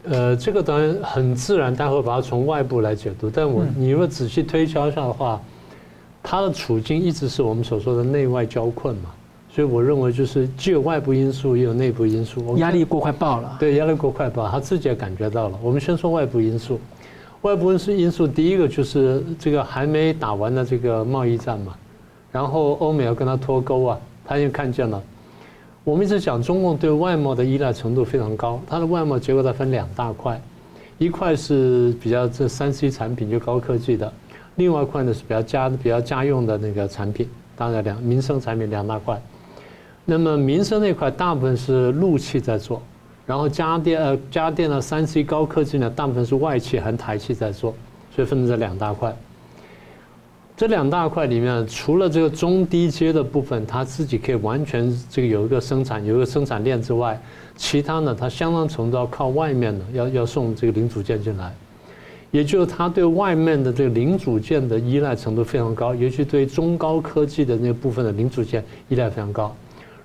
[0.02, 3.30] 呃，这个当然很自然，待会把它从外部来解读。
[3.30, 5.40] 但我你如果仔细推敲一下的话。
[6.26, 9.10] 他的处境一直是我们所说的内外交困嘛，
[9.54, 12.58] 所以我认为就是既有外部因素，也有内部因素。
[12.58, 13.56] 压力过快爆了。
[13.60, 15.56] 对，压力过快爆，他自己也感觉到了。
[15.62, 16.80] 我们先说外部因素，
[17.42, 21.72] 外部因素因素第一个就是这个还没打完的这个贸易战嘛，
[22.32, 25.00] 然后欧美要跟他脱钩啊，他也看见了。
[25.84, 30.42] 我们一直讲中共对外贸的依赖程度非常高，它的外贸结构它分两大块，
[30.98, 34.12] 一块是比较这三 C 产品，就高科技的。
[34.56, 39.16] 另外一块呢是比较家比较家用的那个产品，当然两民生产品两大块。
[40.04, 42.82] 那么民生那块大部分是陆企在做，
[43.26, 47.74] 然后家电呃家电呢三 C 高科技呢大部分是外企和台企在做，
[48.14, 49.16] 所以分成这两大块。
[50.56, 57.20] 这两大块里面，除了这个中低阶的部分，它自己可以完全这个有一个生产有一个生产链之外，
[57.56, 61.52] 其他呢它相当程度要靠外面的要要送这个零组件进来。
[62.30, 69.54] 也就是它对外面的这个零组件的依赖程度非常高，尤其对中高科技的那部分的零组件依赖非常高。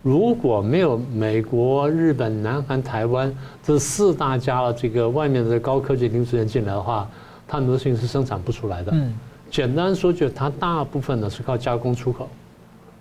[0.02, 7.10] 如果没有美国、日本、南韩、台湾这四大家的这个外面的高科技零组件进来的话，
[7.48, 8.92] 它很多事情是生产不出来的。
[8.94, 9.14] 嗯，
[9.52, 12.30] 简单说，就它大部分呢是靠加工出口，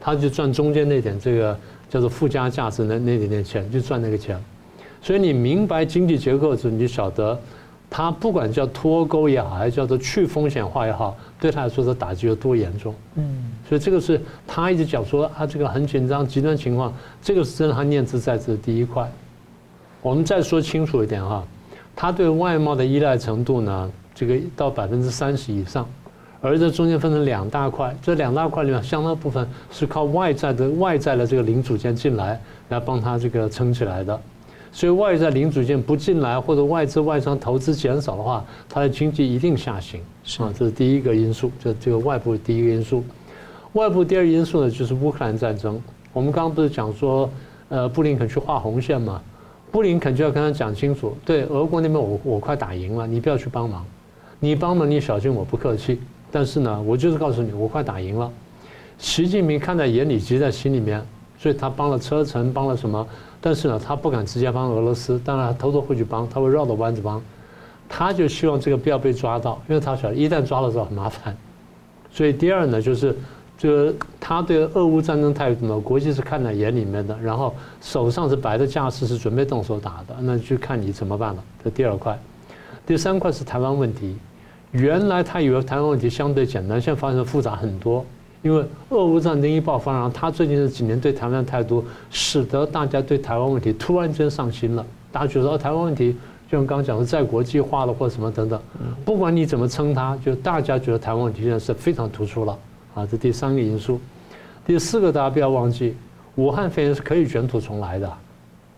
[0.01, 1.59] 它就赚中间那点这个
[1.89, 4.39] 叫做附加价值那那点点钱，就赚那个钱。
[5.01, 7.39] 所以你明白经济结构之后，你就晓得。
[7.91, 12.95] 他不管叫脱钩也好，还是叫做去风险化也好，对他来说的打击有多严重？
[13.15, 19.11] 嗯，所以这个是他一直讲说啊，这个很紧张、极端情况，这个是真的他念兹在兹的第一块。
[20.03, 21.43] 我们再说清楚一点哈，
[21.97, 25.89] 他对外贸的依赖程度呢，这个到百分之三十以上，
[26.41, 34.21] 而这中间分成两大块，这两大块里面相当部分是靠外在的外在的这个零组件进来来帮他这个撑起来的。
[34.71, 40.01] 所以外在零组件不进来，或者外资外商投资减少的话，它的经济一定下行。
[40.25, 43.03] 是啊，这是第一个因素，这这个外部第一个因素。
[43.73, 45.81] 外部第二因素呢，就是乌克兰战争。
[46.13, 47.29] 我们刚刚不是讲说，
[47.69, 49.21] 呃，布林肯去画红线嘛？
[49.71, 53.85] 布林肯就要跟他讲清楚，对，俄国那边我我快打赢了，你不要去帮忙，
[54.41, 56.01] 你帮忙你小心我不客气。
[56.31, 58.31] 但是呢，我就是告诉你，我快打赢了。
[58.99, 61.03] 习近平看在眼里，急在心里面，
[61.39, 63.07] 所以他帮了车臣，帮了什么？
[63.41, 67.23] 但是呢，他不敢直接帮俄罗斯，当然偷偷会去帮，他会绕着弯子帮。
[67.89, 71.37] 他就希望这个不要被抓到，因为他晓得一旦抓了之后很麻烦。
[72.11, 73.17] 所以第二呢，就是。
[73.61, 81.43] 这个他对俄乌战争态度呢，国际是看在眼里面的，然后手上是摆着架势，是准备动手打的，那就看你怎么办了。
[81.65, 82.17] 这第二块，
[82.87, 84.17] 第三块是台湾问题。
[84.71, 88.07] 原来他以为台湾问题相对简单，现在发现复杂很多。
[88.43, 94.85] 因为俄乌战争一爆发，然后他最近这几年对台湾的态度，使得大家对台湾问题突然间上心了。
[95.11, 96.13] 大家觉得台湾问题，
[96.49, 98.61] 就像刚刚讲的，在国际化了或什么等等，
[99.05, 102.57] 不管你怎么称它，就大家觉得台湾问题现在是非常突出了。
[102.95, 104.01] 啊，这第三个因素，
[104.67, 105.95] 第四个大家不要忘记，
[106.37, 108.13] 武汉肺炎是可以卷土重来的，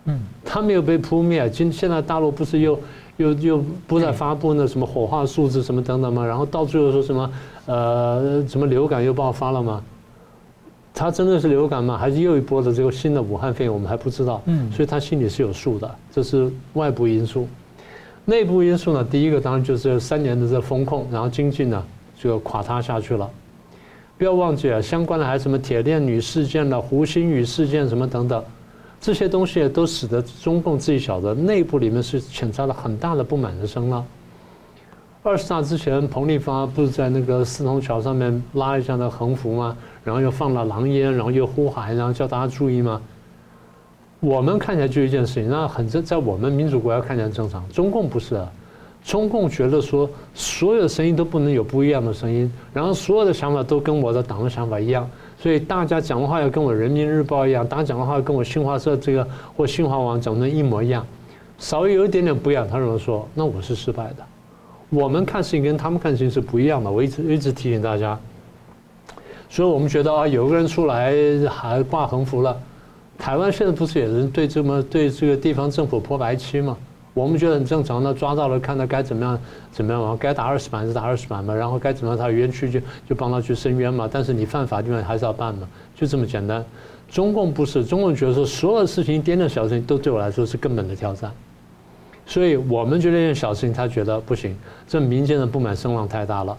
[0.07, 1.49] 嗯，它没有被扑灭。
[1.51, 2.79] 今现在大陆不是又
[3.17, 6.25] 又又不再发布那什么火化数字什么等等吗？
[6.25, 7.31] 然后到最后说什么
[7.71, 9.81] 呃什么流感又爆发了吗？
[10.93, 11.97] 它真的是流感吗？
[11.97, 13.73] 还是又一波的这个新的武汉肺炎？
[13.73, 15.89] 我们还不知道，嗯，所以他心里是有数的。
[16.11, 17.47] 这是外部因素，
[18.25, 19.07] 内部因素呢？
[19.09, 21.83] 第一个当然就是三年的这风控，然后经济呢
[22.19, 23.31] 就垮塌下去了。
[24.19, 28.45] 不要忘记啊，相关的还有什么铁链女事件了、胡鑫宇事件什么等等，
[29.01, 34.05] 这些东西都使得中共自己晓得内部里面是潜在了很大的不满的声浪。
[35.23, 39.77] 二十大之前，彭丽芳不是在那个四通桥上面拉一下那横幅吗？
[40.03, 42.99] 然后又放了狼烟，然后又呼喊，然后叫大家注意吗？
[44.21, 48.43] 我们看起来就一件事情，那很正，在我们民主国家看起来正常，中共不是。
[49.05, 55.07] 中共觉得说，所有的声音都不能有不一样的声音，然后所有的想法都跟我的党的想法一样，
[55.39, 61.07] 所以大家讲的话要跟我人民日报一样，大家讲的话跟我新华社这个或新华网讲的一模一样，
[61.59, 64.25] 稍微有一点点不一样，他认为说，那我是失败的。
[64.91, 68.19] 我们看事情跟他们看事情是不一样的，我一直一直提醒大家。
[69.49, 71.13] 所以我们觉得啊，有个人出来
[71.49, 72.57] 还挂横幅了，
[73.19, 76.77] 台湾现在不是也是对这么对这个地方政府泼白漆吗？
[77.15, 79.39] 我们觉得很正常，那抓到了，看他该怎么样，
[79.73, 80.17] 怎么样嘛？
[80.19, 84.09] 该打二十板就打二十板嘛，然后该怎么样，他冤屈就就帮他去申冤嘛。
[84.11, 86.65] 但是你犯法，地方还是要办嘛，就这么简单。
[87.09, 91.31] 中共不是，中共觉得说所有事情，一点点小事情都对我来说是根本的挑战。
[92.31, 96.57] 所以我们觉得这件小事情，他觉得不行，这民间的不满声浪太大了。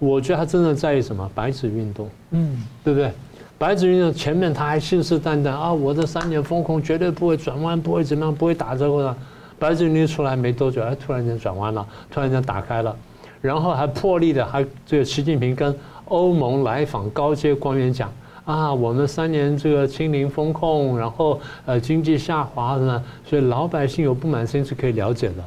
[0.00, 1.30] 我觉得他真的在意什么？
[1.32, 3.12] 白纸运动，嗯，对不对？
[3.56, 9.16] 白纸运动前面他还信誓旦旦啊，我这三年风控绝对不会转弯，不会怎么样，不会打折扣的。
[9.60, 12.94] 白纸运动出来没多久，哎，突然间转弯了，突然间打开了，
[13.40, 15.72] 然后还破例的，还这个习近平跟
[16.06, 18.12] 欧盟来访高阶官员讲
[18.46, 25.44] 啊，我们三年这个清零风控，然后呃经济下滑呢，所以老百姓有不满声音是可以了解的。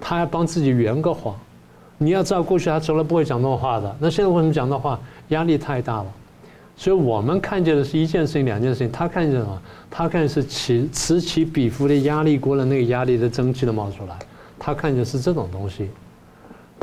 [0.00, 1.34] 他还帮自己圆个谎，
[1.98, 4.98] 你要知道过去他从来不会讲那种话的，那现在为什么讲那话？
[5.28, 6.06] 压力太大了。
[6.76, 9.62] 所以我们看见的是一件事情、两件事情，他看见什么？
[9.90, 14.16] 他看见是起此起彼伏的压力，过了那个压力的蒸汽都冒出来，
[14.58, 15.90] 他看见是这种东西。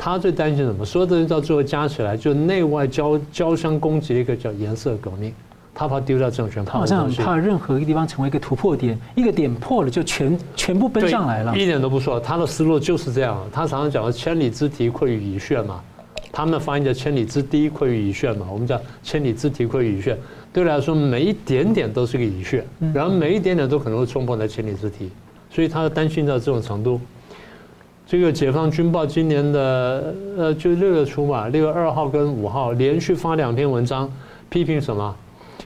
[0.02, 0.82] 他最担心什么？
[0.82, 5.30] 所有东西到最后加起来，就内外交交相攻击的一个叫颜色革命。
[5.74, 11.54] 他怕丢掉政权，他好像很怕任何一个地方成为一个突破点，一个点破了就全全部奔上来了。
[11.54, 13.46] 一点都不错，他的思路就是这样。
[13.52, 15.82] 他常常讲的“千里之堤，溃于蚁穴”嘛。
[16.32, 20.18] 他们的发音叫“千里之堤，溃于蚁穴”嘛，我们叫“千里之堤，溃于蚁穴”。
[20.50, 25.10] 对来说，每一点点都是个蚁穴，然后每一点点都可能会冲破那千里之堤，
[25.50, 26.98] 所以他担心到这种程度。
[28.10, 34.10] 这个《解放军报》今年的呃，就六月初嘛，六月二号跟五号连续发两篇文章，
[34.48, 35.14] 批评什么？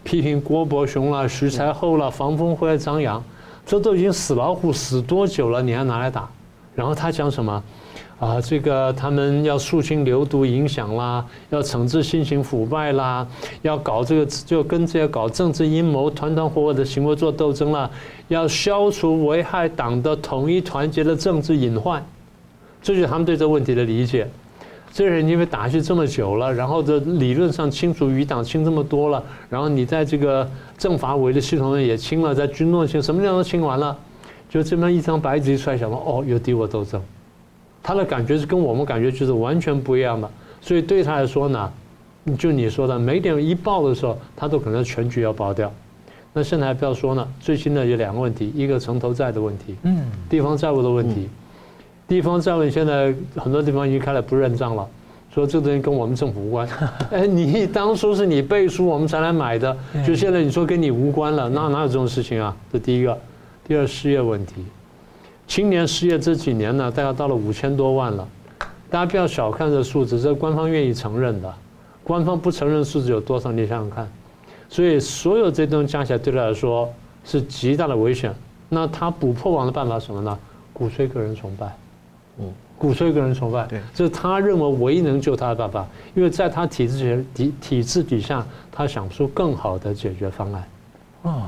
[0.02, 3.24] 批评郭伯雄了、徐才厚了、房峰辉、张扬，
[3.64, 5.62] 这都已经死老虎死多久了？
[5.62, 6.28] 你还拿来打？
[6.74, 7.62] 然后他讲什么？
[8.18, 13.26] 啊，这个他们要肃清流毒影响啦，要惩治新型腐败啦，
[13.62, 17.90] 要搞这个就跟这些搞政治阴谋、团团伙伙的行为做斗争啦，
[18.28, 22.04] 要消除危害党的统一团结的政治隐患，
[22.84, 24.28] 这就是他们对这个问题的理解。
[24.92, 29.20] 这些人因为打下去这么久了，然后这理论上清除余党清这么多了，
[29.50, 33.96] 然后你在这个政法委的系统上也清了，在军中清，什么地方都清完了，
[34.48, 37.02] 就这么一张白纸一出来，想说哦，有敌我斗争。
[37.82, 41.72] 他的感觉是跟我们感觉就是完全不一样的，所以对他来说呢，
[42.38, 45.72] 就你说的，每点一爆的时候，他都可能全局要爆掉。
[46.32, 51.28] 那现在还不要说呢，最新的有两个问题，一个城投债的问题，嗯，地方债务的问题，
[52.06, 54.86] 地方债务现在很多地方已经开始不认账了，
[55.32, 56.68] 说这个东西跟我们政府无关。
[57.10, 62.54] 哎，你当初是你背书我们才来买的，就现在你说跟你无关了，那哪有这种事情啊？
[62.72, 63.18] 这第一个，
[63.66, 64.64] 第二失业问题，
[65.48, 68.28] 青年失业这几年呢，大概到了五千多万了，
[68.90, 71.52] 大家不要小看这数字，这是官方愿意承认的，
[72.02, 73.50] 官方不承认数字有多少？
[73.50, 74.06] 你想想看。
[74.68, 76.92] 所以所有这些东西加起来，对他来说
[77.24, 78.34] 是极大的危险。
[78.68, 80.36] 那他补破网的办法是什么呢？
[80.72, 81.72] 鼓吹个人崇拜，
[82.38, 85.86] 嗯，鼓吹个人崇拜，对，这是他认为唯一能救他的办法。
[86.14, 90.64] 因为在他体制底体制底下，他想出更好的解决方案。
[91.22, 91.42] 哦，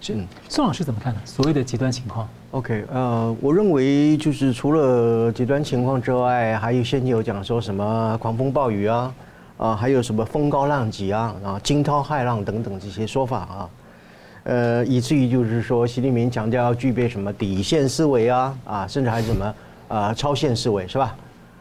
[0.00, 0.16] 是
[0.48, 1.20] 宋老师怎么看呢？
[1.24, 9.14] 所谓的极端情况？OK，呃，我认为就是除了极端情况之外，还有先前有讲说什么狂风暴雨啊。
[9.58, 13.70] 啊，还有什么风高浪急啊，啊，惊涛骇浪等等这些说法啊，
[14.42, 19.54] 呃，以至于就是说，习近平强调要具备什么底线思维啊，啊，甚至还有什么
[19.88, 21.16] 啊超限思维是吧？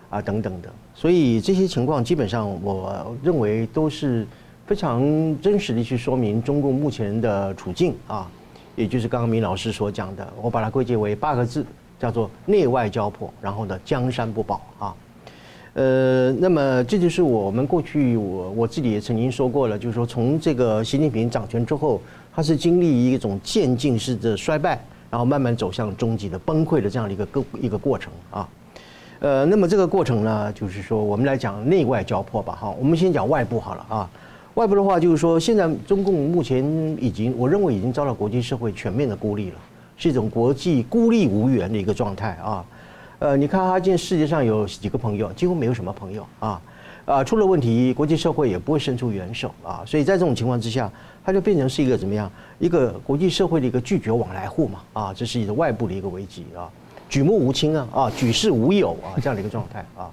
[0.09, 4.25] 啊，等等的，所以这些情况基本上我认为都是
[4.65, 5.01] 非常
[5.41, 8.29] 真实的去说明中共目前的处境啊，
[8.75, 11.65] 也就是刚刚明老师所讲的，我把它归结为八个字，
[11.99, 14.95] 叫做内外交迫，然后呢，江山不保啊。
[15.73, 21.99] 呃，那么这就是我们过去我我自己也曾经说过了，就是说从这个习近平掌权之后，
[22.33, 24.81] 他是经历一种渐进式的衰败，
[25.15, 28.45] 然后慢慢走向终极的崩溃的这样的一个个一个过程啊。
[29.21, 34.09] 呃，那么这个过程呢，就是说我们来讲内外交迫吧，哈，我们先讲外部好了啊。
[34.55, 36.61] 外部的话就是说，现在中共目前
[36.99, 39.55] 已经，我认为已经遭到国际社会全面的孤立了，
[39.95, 42.65] 是一种国际孤立无援的一个状态啊。
[43.19, 46.61] 呃，你看他现在世界上有几个朋友，几乎没有什么朋友啊，
[47.05, 50.91] 啊，出了问题，国际社会也不会伸出援手啊，所以在这种情况之下，
[51.25, 56.69] 它就变成是一个怎么样，一个国际社会的一个拒绝往来户嘛，啊，这是一个外部的一个危机啊，
[57.09, 60.09] 举目无亲啊，啊，举世无友啊，这样的一个状态啊。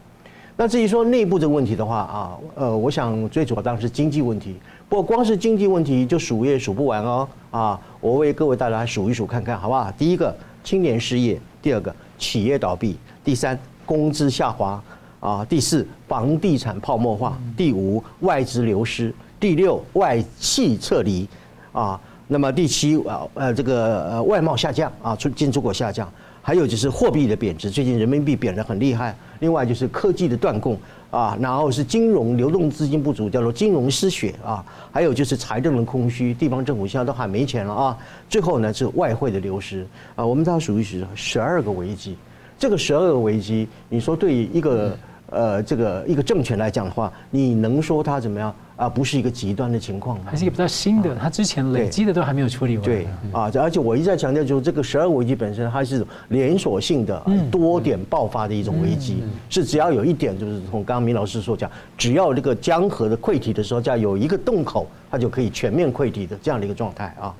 [0.57, 4.57] 那至于说内部这个问题的话啊，呃，我想最主要当然是经济问题，
[4.88, 9.92] 不过光是经济问题就数也数不完哦，啊，我为各位大家数一数看看，好不好？
[9.92, 11.94] 第一个，青年失业；第二个。
[12.18, 14.81] 企业倒闭，第三，工资下滑，
[15.18, 21.28] 啊，第四，房地产泡沫化，第五，外资流失，第六，外企撤离，
[21.72, 26.09] 啊，那么第七，呃呃，这个呃外贸下降，啊，出进出口下降，
[26.40, 30.78] 还有就是货币的贬值，最近人民币贬得很厉害，另外就是科技的断供，
[31.11, 37.98] 啊，然后是金融流动资金不足，叫做金融失血，啊，还有就是财政的空虚，地方政府现在都还没钱了啊。
[38.28, 42.16] 最后呢是外汇的流失啊，我们都要数一数十二个危机。
[42.61, 44.96] 这个十二个危机，你说对于一个
[45.33, 48.88] 呃这个一个政权来讲的话，你能说它怎么样啊？
[48.88, 50.27] 不是一个极端的情况吗？
[50.27, 52.85] 还是一个比较新的，它之前累积的都还没有处理完。
[52.85, 67.35] 对啊，而且我一再强调，就是这个十二个危机本身，它是连锁性的多点爆发的一种危机，是只要有一点，就是从刚刚明老师所讲，只要这个江河的溃堤的时候，只要有一个洞口，它就可以全面溃堤的这样的一个状态啊。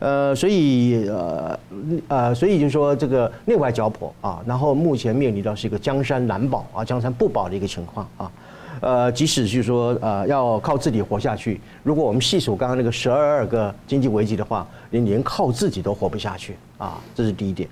[0.00, 1.58] 呃，所以呃
[2.08, 8.30] 呃，所以就说这个内外交迫啊，然后目前面临到是一个江山难保啊，江山不保的一个情况啊。
[8.80, 17.68] 呃，即使就是说呃要靠自己活下去，如果我们细数刚刚那个十二个经济危机的话，连连靠自己都活不下去啊，这是第一点。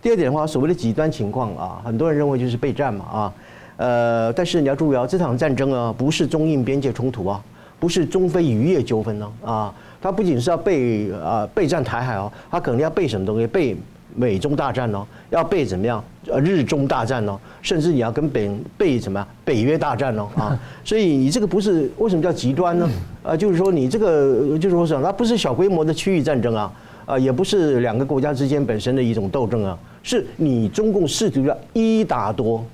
[0.00, 3.34] 第二点的话，所谓的极端情况啊，很多人认为就是备战嘛啊，
[3.76, 7.44] 呃，但是你要注意啊，这场战争啊，不是中印边界冲突啊，
[7.78, 9.74] 不是中非渔业纠纷呢啊。
[10.00, 13.46] 他不仅是要备啊备战台海哦，他可能要备什么东西？
[13.46, 13.76] 备
[14.14, 16.02] 美中大战哦，要备怎么样？
[16.30, 20.58] 呃日中大战哦，甚至你要跟北备什么北约大战哦啊！
[20.84, 22.88] 所以你这个不是为什么叫极端呢？
[23.22, 25.02] 啊，就是说你这个就是说什么？
[25.02, 26.72] 它不是小规模的区域战争啊，
[27.06, 32.64] 啊，也不是两个国家之间本身的一种斗争啊，是你中共试图要一打多，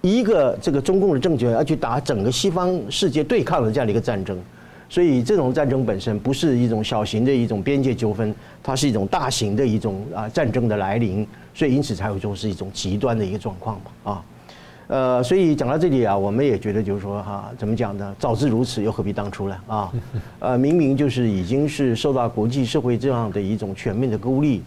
[0.00, 4.38] 一个这个中共的政权要去打整个西方世界对抗的这样的一个战争。
[4.94, 14.24] 所以这种战争本身不是一种小型的一种边界纠纷，它是一种大型的一种啊战争的来临，所以因此才会说是一种极端的一个状况嘛啊，
[14.86, 18.14] 呃，所以讲到这里啊，我们也觉得就是说哈，怎么讲呢？
[18.20, 19.92] 早知如此，又何必当初呢啊？
[20.38, 24.62] 呃，明明就是已经是受到国际社会这样的一种全面的孤立，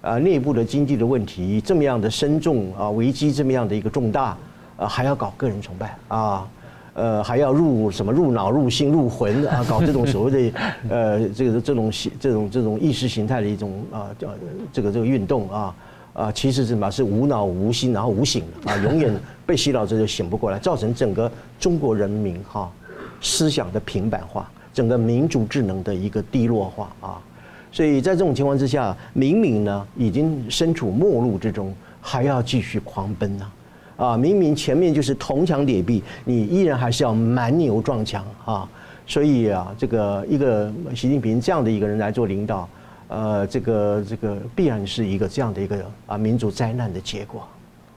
[0.00, 4.36] 啊，内部的经济的问题这么样的深重啊，危机这么样的一个重大，
[4.76, 6.48] 啊，还要搞个人崇拜啊？
[6.94, 9.64] 呃，还要入什么入脑、入心、入魂啊？
[9.68, 10.58] 搞这种所谓的
[10.90, 11.90] 呃，这个这种
[12.20, 14.28] 这种这种意识形态的一种啊，叫
[14.72, 15.74] 这个这个运动啊
[16.12, 16.90] 啊，其实是什么？
[16.90, 19.14] 是无脑、无心，然后无醒啊，永远
[19.46, 22.70] 被洗脑之后就醒不过来，造成整个中国人民哈
[23.22, 27.18] 思想的平板化，整个民族智能的一个低落化啊。
[27.72, 33.50] 所以在这种情况之下，明明呢已经身处末路之中，还要继续狂奔呢？
[34.02, 38.68] 啊，明明前面就是铜墙铁壁，你依然还是要蛮牛撞墙啊！
[39.06, 42.68] 所以啊，这个一个习近平这样的一个人来做领导，
[43.06, 45.76] 呃，这个这个必然是一个这样的一个
[46.08, 47.46] 啊民族灾难的结果。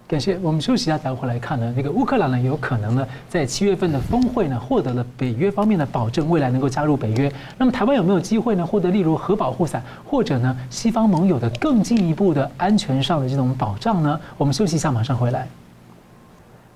[0.07, 1.73] 感谢，我们休息一下，待会来看呢。
[1.75, 7.31] 那个乌克兰呢，有可能呢，在七月份的峰会呢，获得了北约方面的保证，未来能够加入北约。
[7.57, 14.19] 那么台湾有没有机会呢，获得例如核保护伞，或者呢，西方盟友的更进一步的安全上的这种保障呢？
[14.37, 15.47] 我们休息一下，马上回来。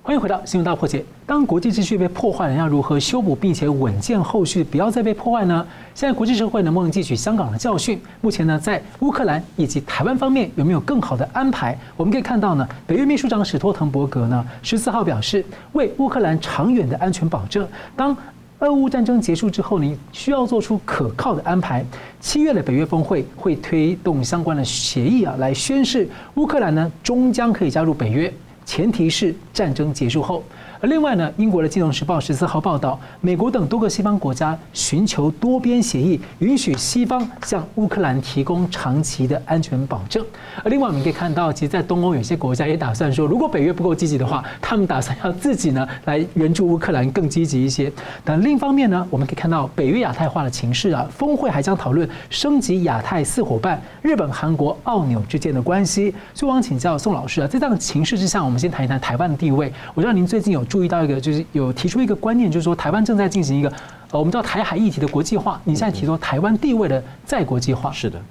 [0.02, 1.04] 欢迎回到新闻大破解。
[1.26, 5.64] 当国际秩序被破坏了，要如何修补并且稳健后续，不要再被破坏呢？
[5.94, 8.00] 现在国际社会能不能汲取香港的教训？
[8.22, 11.78] 目前呢，在乌克兰以及台湾方面有没有更好的安排？
[11.98, 18.16] 我们可以看到呢，北约秘书长史托滕伯格呢十四号表示，为乌克兰长远的安全保证，当
[18.60, 21.84] 俄乌战争结束之后呢，需要做出可靠的安排。
[22.20, 28.32] 七月的北约峰会会推动相关的协议啊，来宣示乌克兰呢终将可以加入北约。
[28.70, 30.44] 前提是战争结束后。
[30.82, 40.24] 而另外呢，英国的《金融时报》十四号报道，美国等多个西方国家寻求多边协议，允许西方向乌克兰提供长期的安全保证。
[40.64, 47.92] 而另外，我们可以看到，其实，在东欧有些国家也打算说，如果北约不够积极的话，他们打算要自己呢来援助乌克兰更积极一些。
[48.24, 56.14] 但另一方面呢，我们可以看到北约亚太化的情势啊，峰会还将讨论升级亚太四伙伴日本、韩国、澳纽之间的关系。
[56.32, 59.70] 所以，我想请教宋老师啊，在这样的情势之下，我们先谈一谈台湾的地位。
[59.92, 60.64] 我知道您最近有。
[60.70, 63.68] 注意到一个，就是有提出一个观念，就是说台湾正在进行一个，
[64.12, 65.60] 呃，我们知道台海议题的国际化。
[65.64, 67.90] 你现在提出台湾地位的再国际化。
[67.90, 68.22] 是的，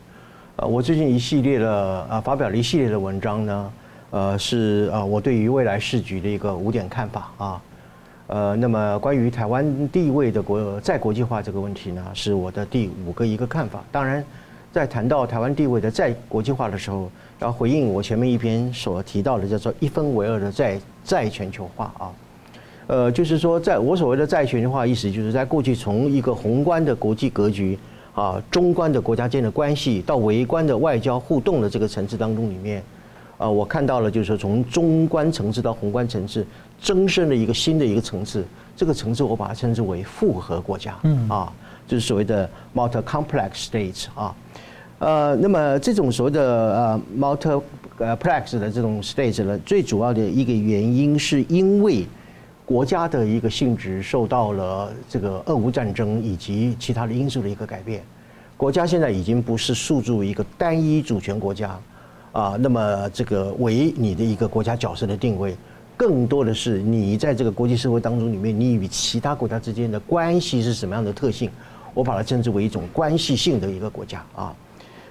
[0.55, 3.71] 呃，我最近一系列的啊，发表了一系列的文章呢，
[4.11, 7.61] 呃，是啊，我对于未来市局的一个五点看法啊，
[8.27, 13.83] 呃，那么关于台湾地位的国再国际化这个问题呢，是我的第五个一个看法。
[13.91, 14.23] 当然，
[14.71, 22.09] 在谈到台湾地位的再国际化的时候，要回应我前面一篇所提到的叫做一分为二的再再全球化啊。
[22.89, 27.77] 呃，就是说，在我所谓的再全球化意思，就是在过去从一个宏观的国际格局
[28.15, 32.81] 啊，中观的国家间的关系，到微观的外交互动的这个层次当中里面，
[33.37, 36.43] 啊，我看到了，就是说从中观层次到宏观层次，
[36.81, 38.43] 增生了一个新的一个层次，
[38.75, 41.53] 这个层次我把它称之为复合国家，嗯啊，
[41.87, 44.35] 就是所谓的 multi-complex states 啊，
[44.97, 52.03] 呃，那么这种所谓的呃 multi-complex 的这种 states 呢，最主要的一个原因是因为。
[52.69, 58.03] 国家的一个性质受到了这个俄乌战争以及其他的因素的一个改变，
[58.55, 61.79] 国家现在已经不是诉诸一个单一主权国家，
[62.31, 65.57] 啊，那么这个为你的一个国家角色的定位，
[65.97, 71.49] 更多的是你在这个国际社会当中里面，你与其他国家之间的关系是什么样的特性？
[71.95, 74.55] 我把它称之为一种关系性的一个国家啊，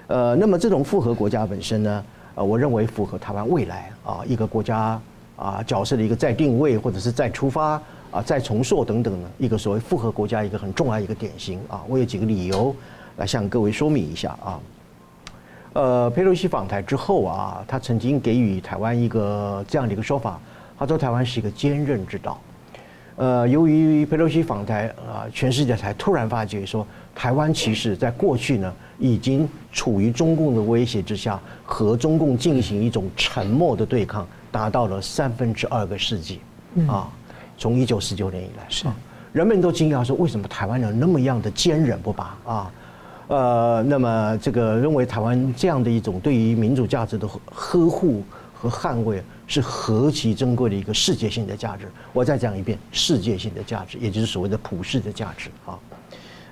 [0.07, 2.05] 呃，那么这种复合国家本身呢，
[2.35, 4.97] 呃，我认为符合台湾未来啊一个国家。
[5.39, 7.81] 啊，角色的一个再定位，或者是再出发
[8.11, 11.81] 啊，再重塑等等的一个所谓复合国家一个很重要一个典型啊。
[11.87, 12.75] 我有几个理由
[13.15, 14.59] 来向各位说明一下啊。
[15.71, 20.37] 呃，佩洛西访台之后啊，他曾经给予台湾一个这样的一个说法，
[20.77, 22.41] 他说台湾是一个坚韧之岛。
[23.15, 34.27] 呃，由于佩洛西访台啊，全世界才突然发觉说，台湾其实在过去呢，已经处于中共的威胁之下，和中共进行一种沉默的对抗。
[34.51, 36.41] 达到了三分之二个世纪，
[36.87, 37.07] 啊，
[37.57, 38.85] 从一九四九年以来，是
[39.31, 42.71] 人们都惊讶说，为什么台湾人那么样的坚韧不拔啊？
[43.27, 48.23] 呃，那么这个认为台湾这样的一种对于民主价值的呵护
[48.53, 51.87] 和捍卫是何其珍贵的一个世界性的价值。
[52.11, 55.77] 我再讲一遍，世界性的价值，也就是所谓的普世的价值啊。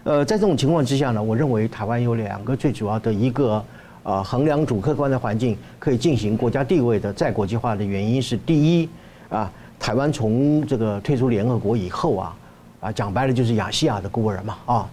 [0.03, 3.63] 呃，在这种情况之下呢，我认为台湾有两个最主要的一个。
[4.07, 8.89] 啊，衡量主客观的环境可以进行国家地位的再国际化的原因是：第一，
[9.27, 12.37] 啊，台湾从这个退出联合国以后啊，
[12.79, 14.89] 啊，讲白了就是亚细亚的孤儿嘛，啊，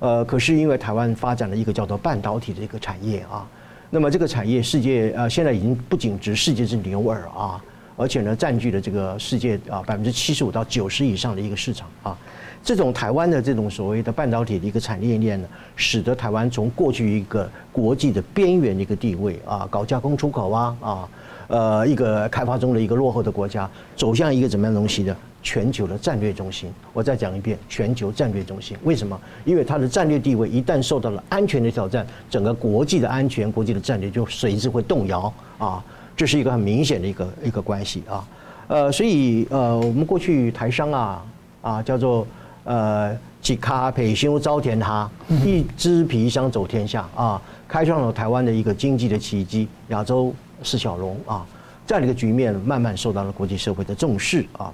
[0.00, 3.48] 呃，可是因为台湾发展了一个叫做半导体的一个产业啊，
[3.88, 7.64] 那么这个产业世界呃现在已经不仅值世界之牛耳啊，
[7.98, 12.16] 而且呢占据了这个世界啊百分之七十五到九十以上的一个市场啊。
[12.64, 15.46] 这种台湾的这种所谓的半导体的一个产业链呢，
[15.76, 21.08] 使得台湾从过去一个国际的边缘的一个地位啊，搞加工出口啊啊，
[21.46, 26.68] 呃，一个开发中的一个落后的国家，走向一个怎么样东西的全球的战略中心。
[26.92, 28.76] 我再讲一遍，全球战略中心。
[28.82, 29.18] 为什么？
[29.44, 35.82] 因为它的战略地位一旦受到了安全的挑战，整个国际的安全、国际的战略就随之会动摇啊。
[36.18, 38.28] 这是一个很明显的一个一个关系啊。
[38.66, 41.24] 呃，所以呃，我们过去台商啊
[41.62, 42.26] 啊叫做。
[42.64, 45.10] 呃，几咖培修招田哈，
[45.42, 51.46] 一只皮箱走天下啊，开创了台湾的一个经济的奇迹，亚洲四小龙啊，
[51.86, 54.70] 这样的一个局面慢慢受到了国际社会的重视啊。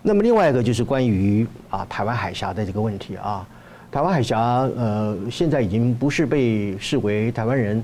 [0.00, 3.44] 那么另外一个就是关于啊台湾海峡的这个问题啊，
[3.90, 4.38] 台湾海峡
[4.76, 7.82] 呃现在已经不是被视为台湾人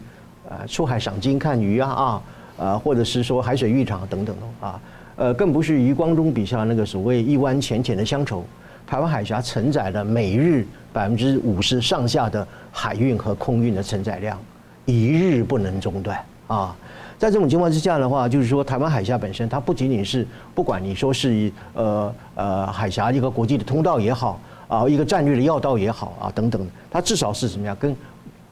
[0.48, 2.22] 呃出海赏金看鱼啊啊
[2.61, 4.80] 啊或者是说海水浴场等等的啊，
[5.16, 8.44] 呃更不是余光中笔下那个所谓一湾浅浅的乡愁。
[8.86, 14.36] 台湾海峡承载了每日百分之五十上下的海运和空运的承载量，
[14.84, 16.76] 一日不能中断啊！
[17.16, 27.76] 在这种情况之下的话，就是说台湾海峡本身，它不仅仅是不管你说是呃呃海峡一个国际的通道也好啊，一个战略的要道也好啊等等，它至少是什么样？
[27.78, 27.94] 跟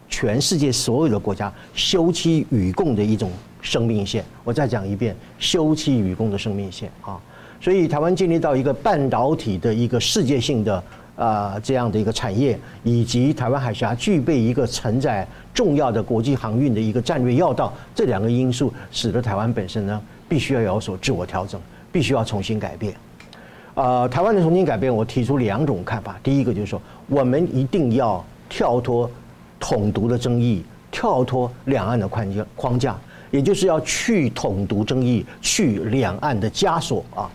[0.08, 3.28] 全世界所有的国家休戚与共的一种
[3.60, 4.24] 生命线。
[4.44, 7.18] 我再讲一遍，休戚与共的生命线啊！
[7.60, 10.82] 所以，台湾建立到一个半导体的一个世界性的
[11.16, 22.94] 啊这样的一个产业，以及台湾海峡具备一个承载重要的国际航运的一个战略要道，这两个因素使得台湾本身呢必须要有所自我调整，必须要重新改变。
[23.74, 26.16] 啊，台湾的重新改变，我提出两种看法。
[26.22, 29.10] 第一个就是说，我们一定要跳脱
[29.58, 32.96] 统独的争议，跳脱两岸的框架框架，
[33.30, 37.30] 也就是要去统独争议，去两岸的枷锁啊。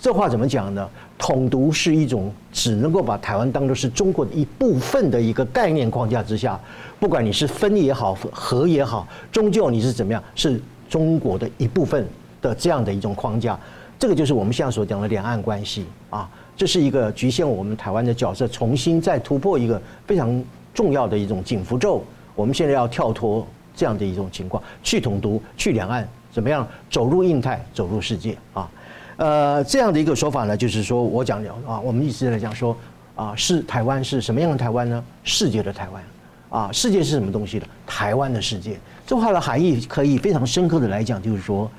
[0.00, 0.88] 这话怎么讲呢？
[1.18, 6.58] 统独是一种只能够把台湾当作是中国的一部分的一个概念框架之下，
[7.00, 12.06] 不管你是分也好，合也好，终究你是怎么样，是中国的一部分
[12.40, 13.58] 的这样的一种框架。
[13.98, 22.04] 这个就是我们现在所讲的两岸关系啊，这是一个局限我们台湾的角色，重新再突破一个非常重要的一种紧符咒。
[22.36, 23.44] 我们现在要跳脱
[23.78, 28.68] 这样的一种情况，去统独，去两岸，怎么样走入印太，走入世界啊？
[29.18, 32.76] 呃，这样的一个说法呢，就是说我讲的啊，我们一直在讲说
[33.14, 35.04] 啊，是台湾是什么样的台湾呢？
[35.22, 36.02] 世界的台湾，
[36.50, 37.66] 啊，世界是什么东西的？
[37.86, 38.76] 台湾的世界。
[39.06, 41.70] 这话的含义可以非常深刻的来讲，就是说，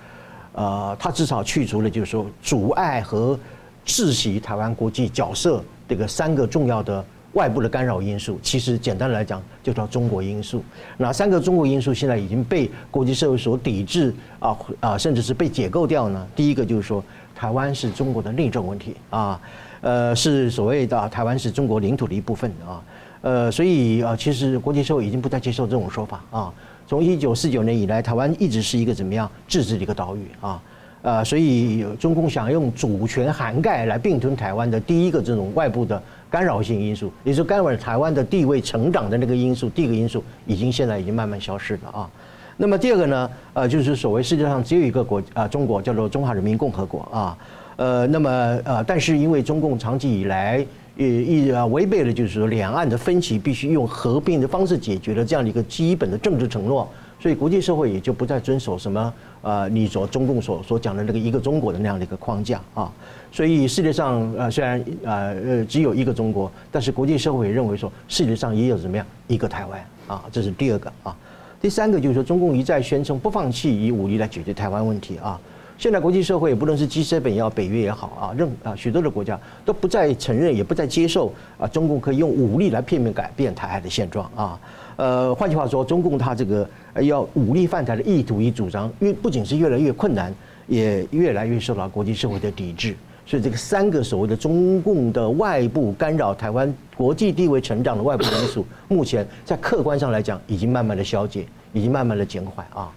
[0.54, 3.38] 呃，它至少去除了就是说阻碍和
[3.86, 7.04] 窒息台湾国际角色这个三个重要的
[7.34, 8.40] 外部的干扰因素。
[8.42, 10.64] 其实简单来讲，就叫中国因素。
[10.98, 16.28] 哪三个中国因素现在已经被国际社会所抵制啊啊，甚至是被解构掉呢？
[16.36, 17.04] 第一个就是说。
[17.36, 19.40] 台湾是中国的内政问题啊，
[19.80, 22.84] 呃，是所谓的台湾是中国领土的一部分啊，
[23.22, 26.54] 呃，所以啊，其实国际社会已经不再接受这种说法啊。
[26.86, 30.62] 从一九四九年以来，台湾一直是一个怎么样自治的一个岛屿啊，
[31.02, 42.10] 呃，所以中共想用主权涵盖来并吞台湾的第一个这种外部的干扰性因素，也就是干扰台湾的地位成长的那个因素，第一个因素已经现在已经慢慢消失了啊。
[42.56, 47.38] 那么第二个呢，呃，就是所谓世界上只有一个国啊，中国叫做中华人民共和国啊，
[47.78, 48.30] 呃，那么
[48.66, 50.66] 呃，但是因为中共长期以来
[51.00, 56.86] 也一啊违背了就是说两岸的分歧必须用合并的方式解决的这样的一个基本的政治承诺，
[57.18, 62.92] 所以国际社会也就不再遵守什么呃你所中共所所讲的那个一个中国的那样的一个框架啊，
[63.32, 65.14] 所以世界上呃虽然呃
[65.46, 71.16] 呃只有一个中国，但是国际社会也认为说世界上也有怎么样一个台湾啊，这是第二个啊。
[71.62, 75.40] 第三个就是说，中共一再宣称不放弃以武力来解决台湾问题啊。
[75.80, 84.60] 现在国际社会不论是 G7 也好，北约也好啊，任啊许多的国家都不再承认，也不再接受啊，中共可以用武力来片面改变台海的现状啊。
[84.98, 86.70] 呃，换句话说，中共他这个
[87.02, 90.36] 要武力犯台的意图与主张，越不仅是越来越困难，
[90.68, 92.94] 也越来越受到国际社会的抵制。
[93.26, 102.92] 所以这个三个所谓的中共的外部干扰台湾国际地位成长的外部因素，目前在客观上来讲，已经慢慢的消解，已经慢慢的减缓啊，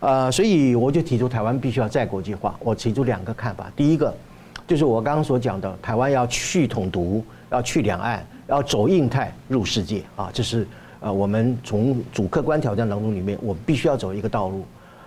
[0.00, 2.58] 呃，所以我就提出台湾必须要再国际化。
[2.60, 4.14] 我提出两个看法，第一个
[4.66, 10.66] 就是我刚刚所讲的，台湾要去统独，要去两岸，要走印太入世界啊，这是
[11.00, 14.64] 呃我们从主客观挑战当中里面，我们必须要走一个道路。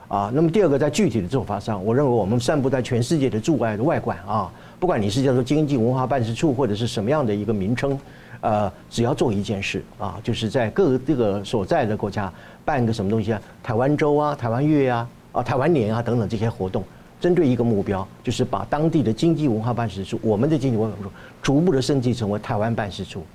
[0.10, 8.00] 啊，那么第二个，在具体的做法上，我认为我们散布在全世界的驻外的外馆啊，不管你是叫做经济文化办事处或者是什么样的一个名称，
[8.44, 12.32] 呃，只要做一件事啊，就是在各这个所在的国家
[12.66, 16.84] 办个什么东西啊，台湾周啊、台湾月啊、啊台湾年啊等等这些活动，
[17.22, 23.26] 针对一个目标，就是把当地的经济文化办事处，我们的经济文化办事处逐步的升级成为台湾办事处。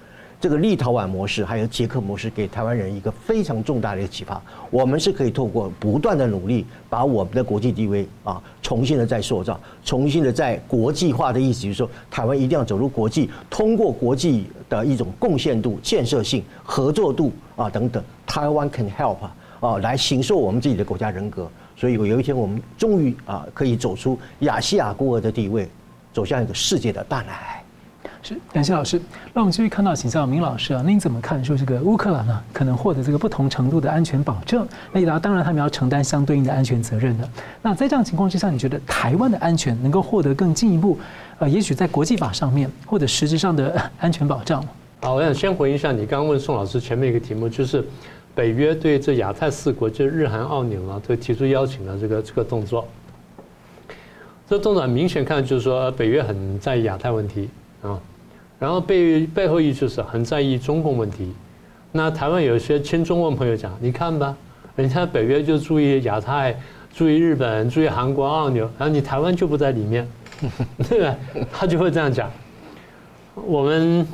[0.41, 4.41] 这个立陶宛模式还有捷克模式，给台湾人一个非常重大的一个启发。
[4.70, 19.16] 我们是可以透过不断的努力，把我们的国际地位啊重新的再塑造，重新的在国际化的意思就是说，台湾一定要走入国际，通过国际的一种贡献度、建设性、合作度啊等等，台湾 can help
[19.59, 21.51] 啊来形塑我们自己的国家人格。
[21.76, 25.68] 所以有一天我们终于啊可以走出亚细亚孤儿的地位，
[26.12, 27.64] 走向一个世界的大男孩。
[28.22, 29.00] 是，感谢老师。
[29.32, 34.66] 那我们继续看到，请教明老师啊，您怎么看说这个乌克兰呢可能获得这个不同程度的安全保证？
[34.92, 37.28] 那当当然他们要承担相对应的安全责任的。
[37.62, 40.98] 那在这样情况之下，你觉得台湾的安全能够获得更进一步？
[41.38, 44.64] 呃，也许在国际法上面或者实质上的安全保障？
[45.00, 47.86] 好，我想先回应一下你刚刚问宋老师前面一个题目，就是
[48.34, 52.86] 北约对这亚太四国，就日韩澳纽啊，都提出邀请的这个这个动作。
[54.48, 57.48] 这动作很明显看就是说，北约很在意亚太问题
[57.83, 58.01] 啊。
[58.59, 61.33] 然后背背后意思是很在意中共问题，
[61.93, 64.37] 那台湾有一些亲中共朋友讲，你看吧，
[64.74, 66.59] 人家北约就注意亚太，
[66.93, 70.09] 注意日本，注意韩国、澳纽，然后你台湾就不在里面，
[70.89, 71.14] 对吧？
[71.53, 72.29] 他就会这样讲。
[73.37, 74.05] 我们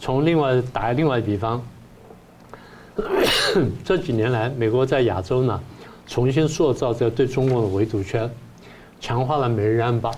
[0.00, 1.64] 从另外打另外一比方，
[3.84, 5.60] 这几年来，美国在亚洲呢，
[6.08, 8.28] 重新塑造这个对中共的围堵圈，
[9.00, 10.10] 强化了美日安保，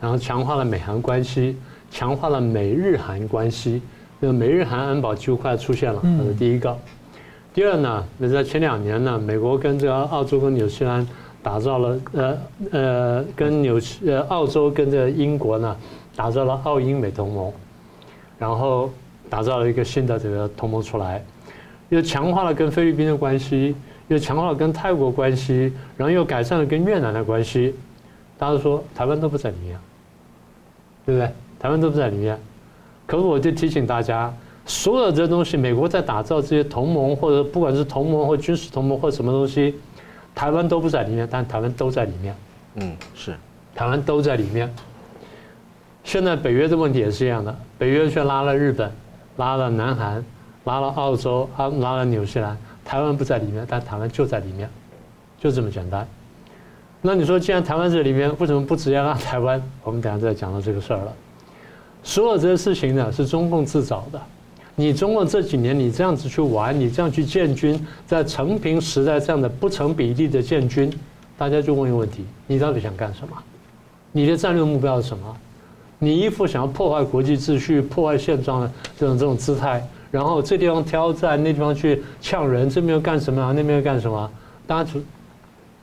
[0.00, 1.56] 然后强化了美韩关系。
[1.94, 3.80] 强化了美日韩关系，
[4.18, 6.76] 那个美日韩安保几乎快出现了，这是第一个。
[7.54, 11.06] 第二呢，那在前两年呢，美国跟这个澳洲跟纽西兰
[11.40, 12.38] 打造了呃
[12.72, 15.76] 呃跟纽西呃澳洲跟这个英国呢
[16.16, 17.52] 打造了澳英美同盟，
[18.40, 18.90] 然后
[19.30, 21.24] 打造了一个新的这个同盟出来，
[21.90, 23.76] 又强化了跟菲律宾的关系，
[24.08, 27.72] 又强化了跟泰国关系，然后又改善了跟越南的关系。
[28.36, 29.78] 大家说台湾都不在里面，
[31.06, 31.32] 对不对？
[31.64, 32.38] 台湾都不在里面，
[33.06, 34.30] 可是我就提醒大家，
[34.66, 39.74] 所有这些东西，美国在打造这些同盟，或者不管是同盟或军事同盟或什么东西，
[40.34, 42.36] 台湾都不在里面，但台湾都在里面。
[42.74, 43.34] 嗯，是，
[43.74, 44.70] 台湾都在里面。
[46.02, 48.92] 现在北约的问题也是一样的，北约却拉了日本，
[49.38, 50.22] 拉了南韩，
[50.64, 52.54] 拉了澳洲，啊，拉了纽西兰，
[52.84, 54.68] 台湾不在里面，但台湾就在里面，
[55.40, 56.06] 就这么简单。
[57.00, 59.62] 那你说，既然台湾在里面，为什么不直接拉台湾？
[59.82, 61.16] 我们等下再讲到这个事儿了。
[62.04, 64.20] 所有这些事情呢，是中共自找的。
[64.76, 70.92] 你中共这几年你这样子去玩，你这样去建军，在成平时代这样的不成比例的建军，
[71.38, 73.36] 大家就问一个问题：你到底想干什么？
[74.12, 75.36] 你的战略目标是什么？
[75.98, 83.52] 你一副想要破坏国际秩序、破坏现状的这种这种姿态，然后这地方挑战，那地方去呛人，这边又干什么？
[83.54, 84.30] 那边又干什么？
[84.66, 85.00] 大家就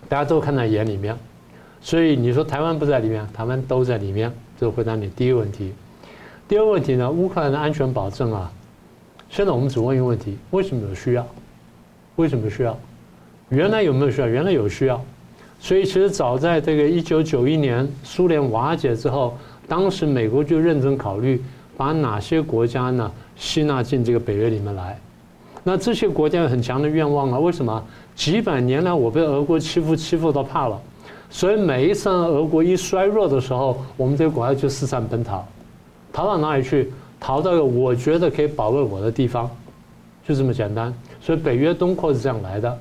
[0.07, 1.17] 大家都看在眼里面。
[1.81, 4.31] 所以你说台湾不在里面，台湾都在里面。
[4.59, 5.73] 这回答你第一个问题。
[6.51, 8.51] 第二个问题呢，乌克兰的安全保证啊，
[9.29, 11.25] 现在我们只问一个问题：为什么有需要？
[12.17, 12.77] 为什么需要？
[13.47, 14.27] 原来有没有需要？
[14.27, 15.01] 原来有需要。
[15.61, 19.33] 所以其实早在这个一九九一年苏联瓦解之后，
[19.65, 21.41] 当时美国就认真考虑
[21.77, 24.99] 把哪些国家呢吸纳进这个北约里面来。
[25.63, 27.81] 那这些国家有很强的愿望啊，为什么？
[28.13, 30.77] 几百年来我被俄国欺负欺负到怕了，
[31.29, 35.47] 所以每一次俄国一衰弱的时候，我们这个国家就四散奔逃。
[36.11, 36.91] 逃到哪里去？
[37.19, 39.49] 逃到一个我觉得可以保卫我的地方，
[40.27, 40.91] 就这么简单。
[41.21, 42.79] 所以北约东扩是这样来的。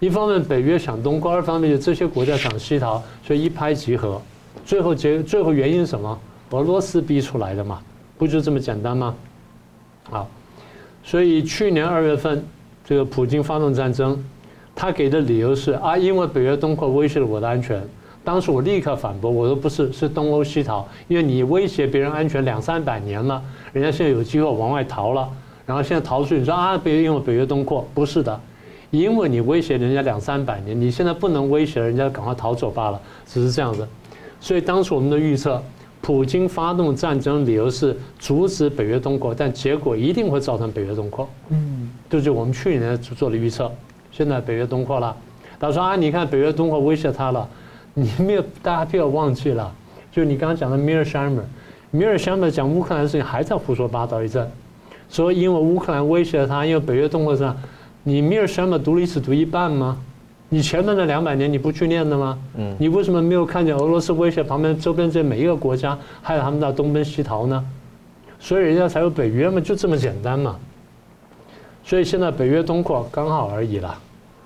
[0.00, 4.20] 一方面北约想东扩，二方面就这些国家想西逃，所以一拍即合。
[4.64, 6.18] 最后结最后原因是什么？
[6.50, 7.80] 俄罗斯逼出来的嘛，
[8.18, 9.14] 不就这么简单吗？
[10.10, 10.28] 好，
[11.04, 12.44] 所以去年二月份
[12.84, 14.20] 这个普京发动战争，
[14.74, 17.80] 他给的理由是啊，因为北约东扩威胁了我的安全。
[18.26, 23.40] 当时我立刻反驳，我说不是，是东欧西逃，因为你威胁别人安全两三百年了，
[23.72, 25.28] 人家现在有机会往外逃了，
[25.64, 28.40] 然后现在逃出去，你说啊，北约因为北约东扩，不是的，
[28.90, 33.86] 因为你威胁人家两三百年，你现在不能威胁人家赶快逃走罢了，只是这样子。
[34.40, 35.62] 所以当时我们的预测，
[36.00, 41.28] 普京发动战争理由是阻止北约东扩，但结果一定会造成北约东扩。
[41.50, 43.70] 嗯，这就是我们去年做的预测。
[44.10, 45.16] 现在北约东扩了，
[45.60, 47.48] 他说啊，你看北约东扩威胁他了。
[47.98, 49.74] 你没有，大家不要忘记了，
[50.12, 51.42] 就你刚刚讲的米尔沙默，
[51.90, 54.46] 米尔山姆讲乌克兰的事情还在胡说八道一阵，
[55.08, 57.56] 说因为乌克兰威胁了他，因为北约东扩上，
[58.02, 59.96] 你米尔山姆读历史读一半吗？
[60.50, 62.38] 你前面的两百年你不去念的吗？
[62.58, 67.64] 嗯，你为什么没有看见俄罗斯威胁旁边周边这每一个国家，害得他们在东奔西逃呢？
[68.38, 70.54] 所以人家才有北约嘛，就这么简单嘛。
[71.82, 73.98] 所以现在北约东扩刚好而已啦。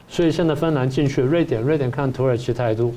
[0.07, 2.95] 所以现在芬兰进去，瑞典瑞典看土耳其态度。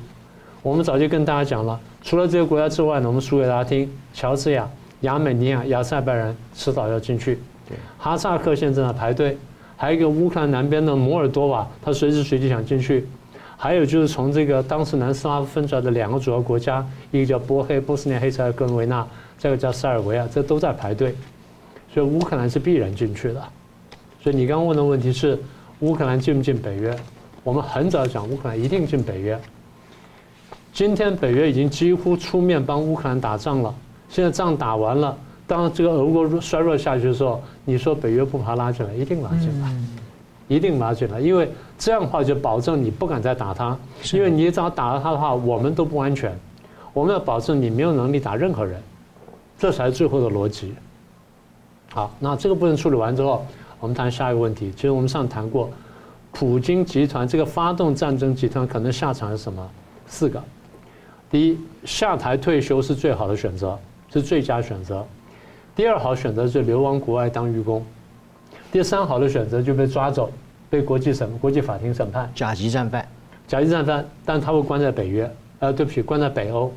[0.64, 4.68] 我们早就跟大家讲了，除了这些国家之外呢，我们说给大家听：乔治亚、
[5.02, 7.38] 亚美尼亚、亚塞拜然迟早要进去，
[7.98, 9.38] 哈萨克现在正在排队，
[9.76, 13.06] 还有一个乌克兰南边的摩尔多瓦，他随时随地想进去，
[13.58, 19.06] 还有就是从这个当时南斯拉夫分出来的两个主要国家，一个叫波黑波斯尼亚黑塞哥维纳，
[19.38, 21.14] 这个叫塞尔维亚，这都在排队，
[21.94, 23.44] 所以乌克兰是必然进去的。
[24.22, 25.38] 所以你刚刚问的问题是
[25.82, 26.96] 乌克兰进不进北约？
[27.44, 29.38] 我们很早讲乌克兰一定进北约。
[30.74, 33.74] 今天北约已经几乎出面帮乌克兰打仗了，
[34.10, 35.16] 现在仗打完了，
[35.46, 39.72] 当这个俄国衰弱下去的时候，你说北约不把它拉进来，一定拉进来，
[40.48, 41.48] 一定拉进来，因为
[41.78, 43.78] 这样的话就保证你不敢再打他，
[44.14, 46.36] 因为你只要打了他的话，我们都不安全，
[46.92, 48.82] 我们要保证你没有能力打任何人，
[49.60, 50.74] 这才是最后的逻辑。
[51.92, 53.46] 好，那这个部分处理完之后，
[53.80, 54.74] 我们谈下一个问题。
[54.76, 55.70] 其实我们上谈过，
[56.32, 59.70] 普京集团这个发动战争集团可能下场是什么？
[60.08, 60.44] 四个。
[61.34, 63.76] 第一，下台退休是最好的选择，
[64.12, 65.04] 是最佳选择。
[65.76, 67.84] 第二好选择是流亡国外当渔工。
[68.72, 70.32] 第三好的选择就被抓走，
[70.70, 72.32] 被国际审、国际法庭审判。
[72.36, 73.04] 甲级战犯，
[73.48, 75.28] 甲级战犯，但他会关在北约，
[75.58, 76.72] 呃，对不起，关在北欧。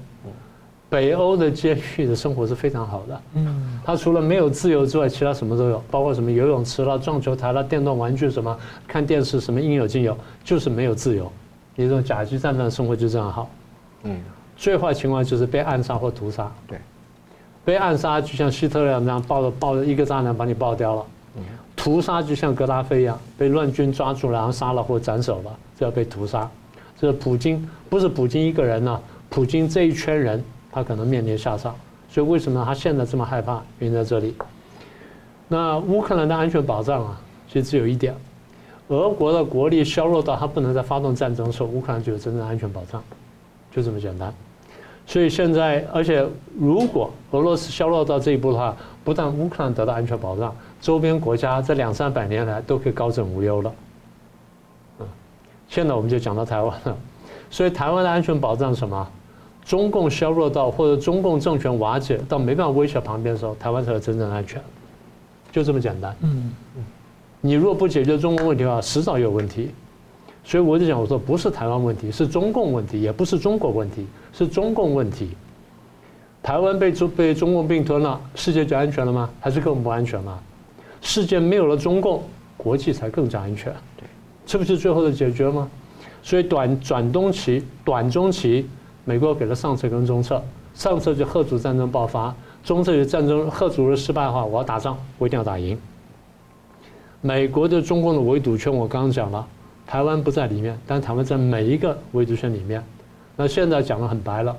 [0.89, 11.31] 北欧的监狱的生活是非常好的，嗯，他除了没有自由之外，其他什么都有，包括什么游泳池啦、撞球台啦、电动玩具什么、看电视什么应有尽有，就是没有自由。
[11.75, 13.51] 你这种甲级战犯的生活就这样好，
[14.05, 14.19] 嗯，
[14.57, 16.79] 最坏情况就是被暗杀或屠杀，对，
[17.65, 21.43] 被暗杀就像希特勒那样抱着抱着一个炸弹把你爆掉了，嗯，
[21.77, 26.51] 屠杀就像格拉菲一样被乱军抓住然后杀了或斩首了，这要被屠杀。
[26.99, 30.43] 这是普京，不是普京一个人呢、啊，普京这一圈人。
[30.69, 31.75] 他可能面临下场，
[32.07, 33.63] 所以为什么他现在这么害怕？
[33.79, 34.35] 原因在这里。
[35.49, 38.15] 那乌克兰的安全保障啊，其实只有一点：
[38.89, 43.03] 俄国的国力削弱到他不能再发动战争的时候，乌克兰就有真正的安全保障，
[43.75, 44.31] 就这么简单。
[45.07, 46.27] 所以现在，而且
[46.59, 53.73] 如果俄罗斯削弱到这一步的话，不但乌克兰得到安全保障，周边国家这两三百年来都可以高枕无忧了。
[54.99, 55.07] 嗯，
[55.69, 56.97] 现在我们就讲到台湾了，
[57.51, 59.09] 所以台湾的安全保障是什么？
[59.65, 64.61] 中共削弱到或者中共政权瓦解到没办法威胁旁边的时候，台湾才有真正安全，
[65.53, 66.15] 就这么简单。
[66.23, 66.85] 嗯嗯，
[67.41, 69.71] 你如果不解决中共问题的话，迟早有问题。
[70.47, 75.31] 所以我就讲，我说不是台湾问题，是中共问题，也不是中国问题，是中共问题。
[76.41, 79.29] 台湾被中被中共并吞了，世界就安全了吗？
[79.41, 80.39] 还是更不安全吗？
[81.01, 82.23] 世界没有了中共，
[82.57, 83.75] 国际才更加安全。
[83.97, 84.07] 对，
[84.47, 85.69] 这不是最后的解决吗？
[86.23, 88.69] 所以短转中期、短中期。
[89.09, 90.43] 美国给了上策跟中策，
[90.75, 92.35] 上策就吓阻战争爆发，
[92.65, 95.79] 中策就战争吓阻了失败的话，我要打仗，我一定要打赢。
[97.21, 99.47] 美国对中共的围堵圈，我刚刚讲了，
[99.87, 102.83] 台湾不在里面，但台湾在每一个围堵圈里面。
[103.37, 104.57] 那现在讲的很白了，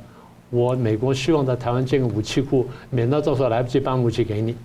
[0.49, 4.55] 我美国希望在台湾建个武器库，免得到时候来不及搬武器给你。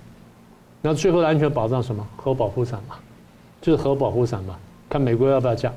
[0.80, 2.06] 那最后的安全保障什么？
[2.16, 2.96] 核保护伞嘛，
[3.60, 4.56] 就是核保护伞嘛，
[4.88, 5.72] 看美国要不要降。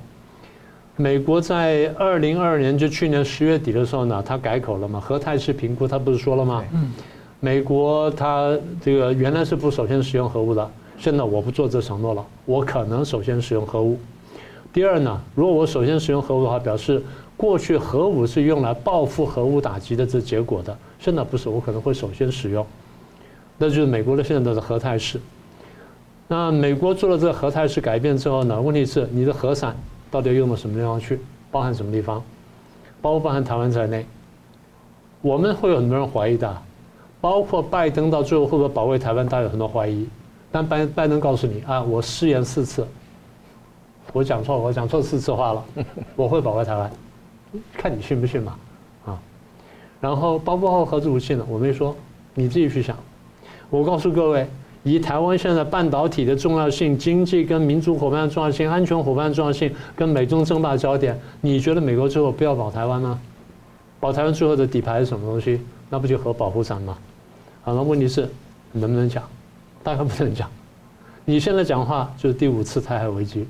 [0.98, 5.00] 美国在二零二二年，就去年十月底的时候呢，他改口了嘛？
[5.00, 6.64] 核态势评估，他不是说了吗？
[6.74, 6.92] 嗯，
[7.40, 14.00] 美国他这个原来是不首先使用核武的，现在我不做这承诺了，我可能首先使用核武。
[14.76, 17.02] 第二呢，如果我首先使用核武的话，表示
[17.38, 22.68] 过去核武是用来报复核武打击的这结果的，现在不是，我可能会首先使用。
[23.58, 25.18] 那就是美国的现在的核态势。
[26.28, 29.74] 那美国做了这个核态势改变之后呢，问题是你的核伞。
[30.12, 31.22] 到底用到什么地方去？
[31.50, 32.22] 包含什么地方？
[33.02, 34.06] 包括包含台湾在内，
[35.22, 36.54] 我们会有很多人怀疑的，
[37.22, 40.06] 包括拜登到最后会不会保卫台湾，大家有很多怀疑。
[40.52, 42.86] 但拜拜登告诉你啊，我誓言四次，
[44.16, 45.66] 我讲错，我讲错四次话了，
[46.16, 46.90] 我会保卫台湾，
[47.74, 48.56] 看你信不信嘛，
[49.06, 49.20] 啊。
[50.00, 51.94] 然后包括核子武器呢，我没说，
[52.34, 52.96] 你自己去想。
[53.70, 54.48] 我告诉各位。
[54.84, 63.20] 以台湾现在半导体的重要性、经济跟民族伙伴的重要性、安全伙伴的重要性，跟美中争霸焦点，你觉得美国最后不要保台湾吗？
[64.00, 65.60] 保台湾最后的底牌是什么东西？
[65.90, 66.96] 那不就核保护伞吗？
[67.64, 68.30] 好，那问题是
[68.72, 69.24] 能不能讲？
[69.84, 70.48] 大概不能讲。
[71.26, 73.48] 你现在讲话就是第五次台海危机，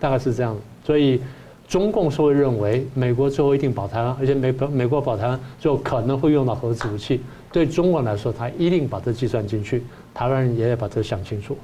[0.00, 0.56] 大概是这样。
[0.84, 1.20] 所以
[1.68, 7.20] 中共是会认为美国最后一定保台湾，而且美美国保台湾就可能会用到核子武器。
[7.52, 9.84] 对中国来说，他一定把这计算进去。
[10.12, 11.56] 台湾人也要把这想清楚，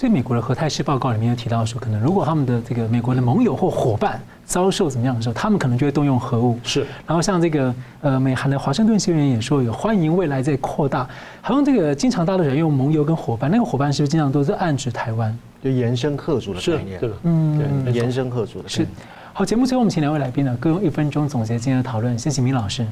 [0.00, 6.58] 所以美国的核态势报告里面有提到说，可能如果他们的这个美国的盟友或伙伴遭受怎么样的时候，他们可能就会动用核武。
[6.62, 11.06] 是，然后像这个呃，美韩的华盛顿宣言也说有欢迎未来在扩大，
[11.42, 15.38] 好像这个经常大陆人用盟友跟伙伴，那个伙伴是不是经常都是暗指台湾？
[15.62, 17.16] 就延伸吓阻的概念，对吧？
[17.24, 18.86] 嗯，对，延伸吓阻的是。
[19.34, 22.86] 好，节目最后我们请两位来宾呢各用一分钟总结今天的讨论，先请明老师。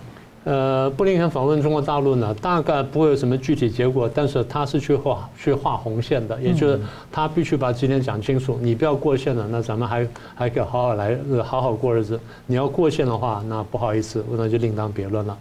[0.49, 6.81] 呃，布林肯访问中国大陆呢，大概不会有什么具体结果，但是他是去画去画红线的，也就是
[7.13, 12.19] 他必须把几点讲清楚，你不要过线了，那咱们还还可以好好来好好过日子。
[12.47, 15.37] 你要过线的话，那不好意思，那就另当别论了。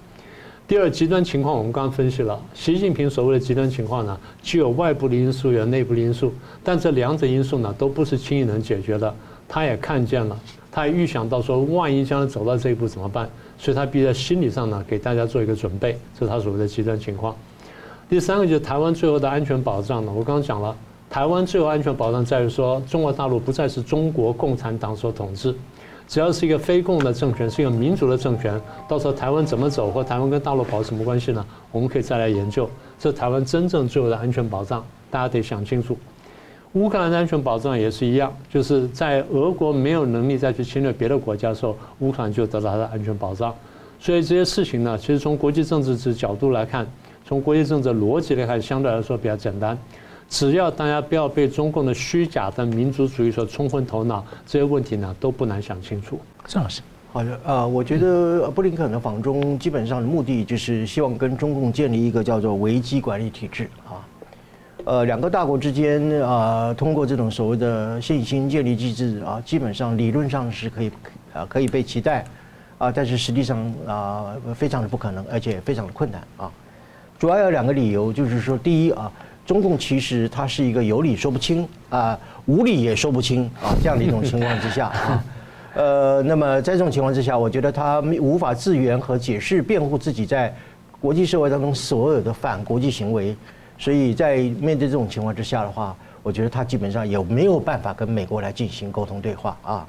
[0.68, 9.16] 第二，极端情况我们刚刚分析了，习近平所谓的极端情况呢，既有外部的因素，也有内部的因素，但这两者因素呢，都不是轻易能解决的。
[9.48, 10.38] 他也看见了，
[10.70, 13.30] 他也预想到说，万一将来走到这一步怎么办？
[13.58, 17.36] 所以他必须在心理上呢，给大家做一个准备，这是他所谓的极端情况。
[18.10, 20.76] 第三个就是台湾最后的安全保障呢，我刚刚讲了，
[21.10, 25.54] 台湾最后安全保障在于说，中国大陆不再是中国共产党所统治，
[26.08, 31.46] 只要是一个非共的政权，是一个民主的政权，到时候台湾怎么走，或台湾跟大陆保持什么关系呢？
[31.72, 32.70] 我们可以再来研究。
[32.98, 35.98] 这台湾真正最后的安全保障，大家得想清楚。
[36.78, 43.54] 乌克兰的安全保障也是一样，就是在俄国没有能力再去侵略别的国家的时候，乌克兰就得到它的安全保障。
[44.00, 46.86] 所以这些事情呢，其实从国际政治之角度来看，
[47.26, 49.76] 从国际政治逻辑来看，相对来说比较简单。
[50.30, 56.20] 只要大家不要被中共的虚假的民族主义所冲昏头脑，这些问题呢都不难想清楚。
[56.46, 64.06] 郑老师，好的，呃，我觉得布林肯的访中基本上的目的就是希望跟中共建立一个叫做危机管理体制啊。
[64.88, 70.90] 呃，两个大国之间啊，通过这种所谓的信心建立机制啊，基本上理论上是可以
[71.34, 72.24] 啊可以被期待
[72.78, 76.50] 啊，但是实际上啊非常的不可能，而且非常的困难啊。
[77.20, 79.12] 主要有两个理由，就是说，第一啊，
[79.46, 85.24] 中共其实它是一个有理说不清啊，无理也说不清啊这样的一种情况之下啊，
[85.76, 90.56] 呃，那么在这种情况之下，我觉得它无法自圆和解释辩护自己在
[91.02, 93.36] 国际社会当中所有的反国际行为。
[93.78, 99.88] 所以在面对这种情况之下的话，我觉得他基本上也没有办法跟美国来进行沟通对话啊，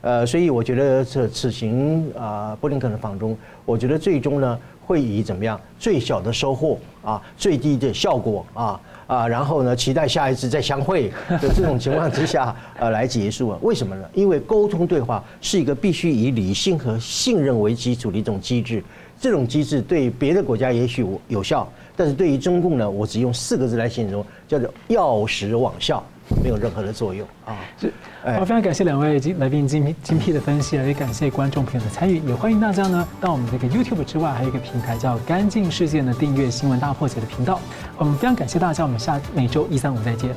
[0.00, 13.58] 呃，所以我觉得这此行啊，布林肯的访中，我觉得最终呢会以怎么样最小的收获啊，最低的效果啊啊，然后呢期待下一次再相会的 这种情况之下呃来结束啊？
[13.62, 14.04] 为什么呢？
[14.12, 18.82] 因为沟通对话是一个必须以理性和信任为基础的一种机制，
[19.18, 21.66] 这种机制对别的国家也许有效。
[22.00, 26.02] 但是对于中共呢，我只用四个字来形容，叫做药石罔效，
[26.42, 27.54] 没有任何的作用啊。
[27.78, 27.92] 是，
[28.24, 37.60] 好，非常感谢两位来宾精辟精辟的分析，也感谢观众朋友的参与，也欢迎大家呢到我们这个 YouTube 之外，还有一个平台叫“干净世界”的订阅“新闻大破解”的频道。
[37.98, 40.34] 我们非常感谢大家，我们下每周一、三、五再见。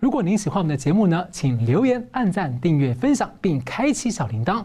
[0.00, 4.64] 如果您喜欢我们的节目呢，请留言、按赞、订阅、分享，并开启小铃铛。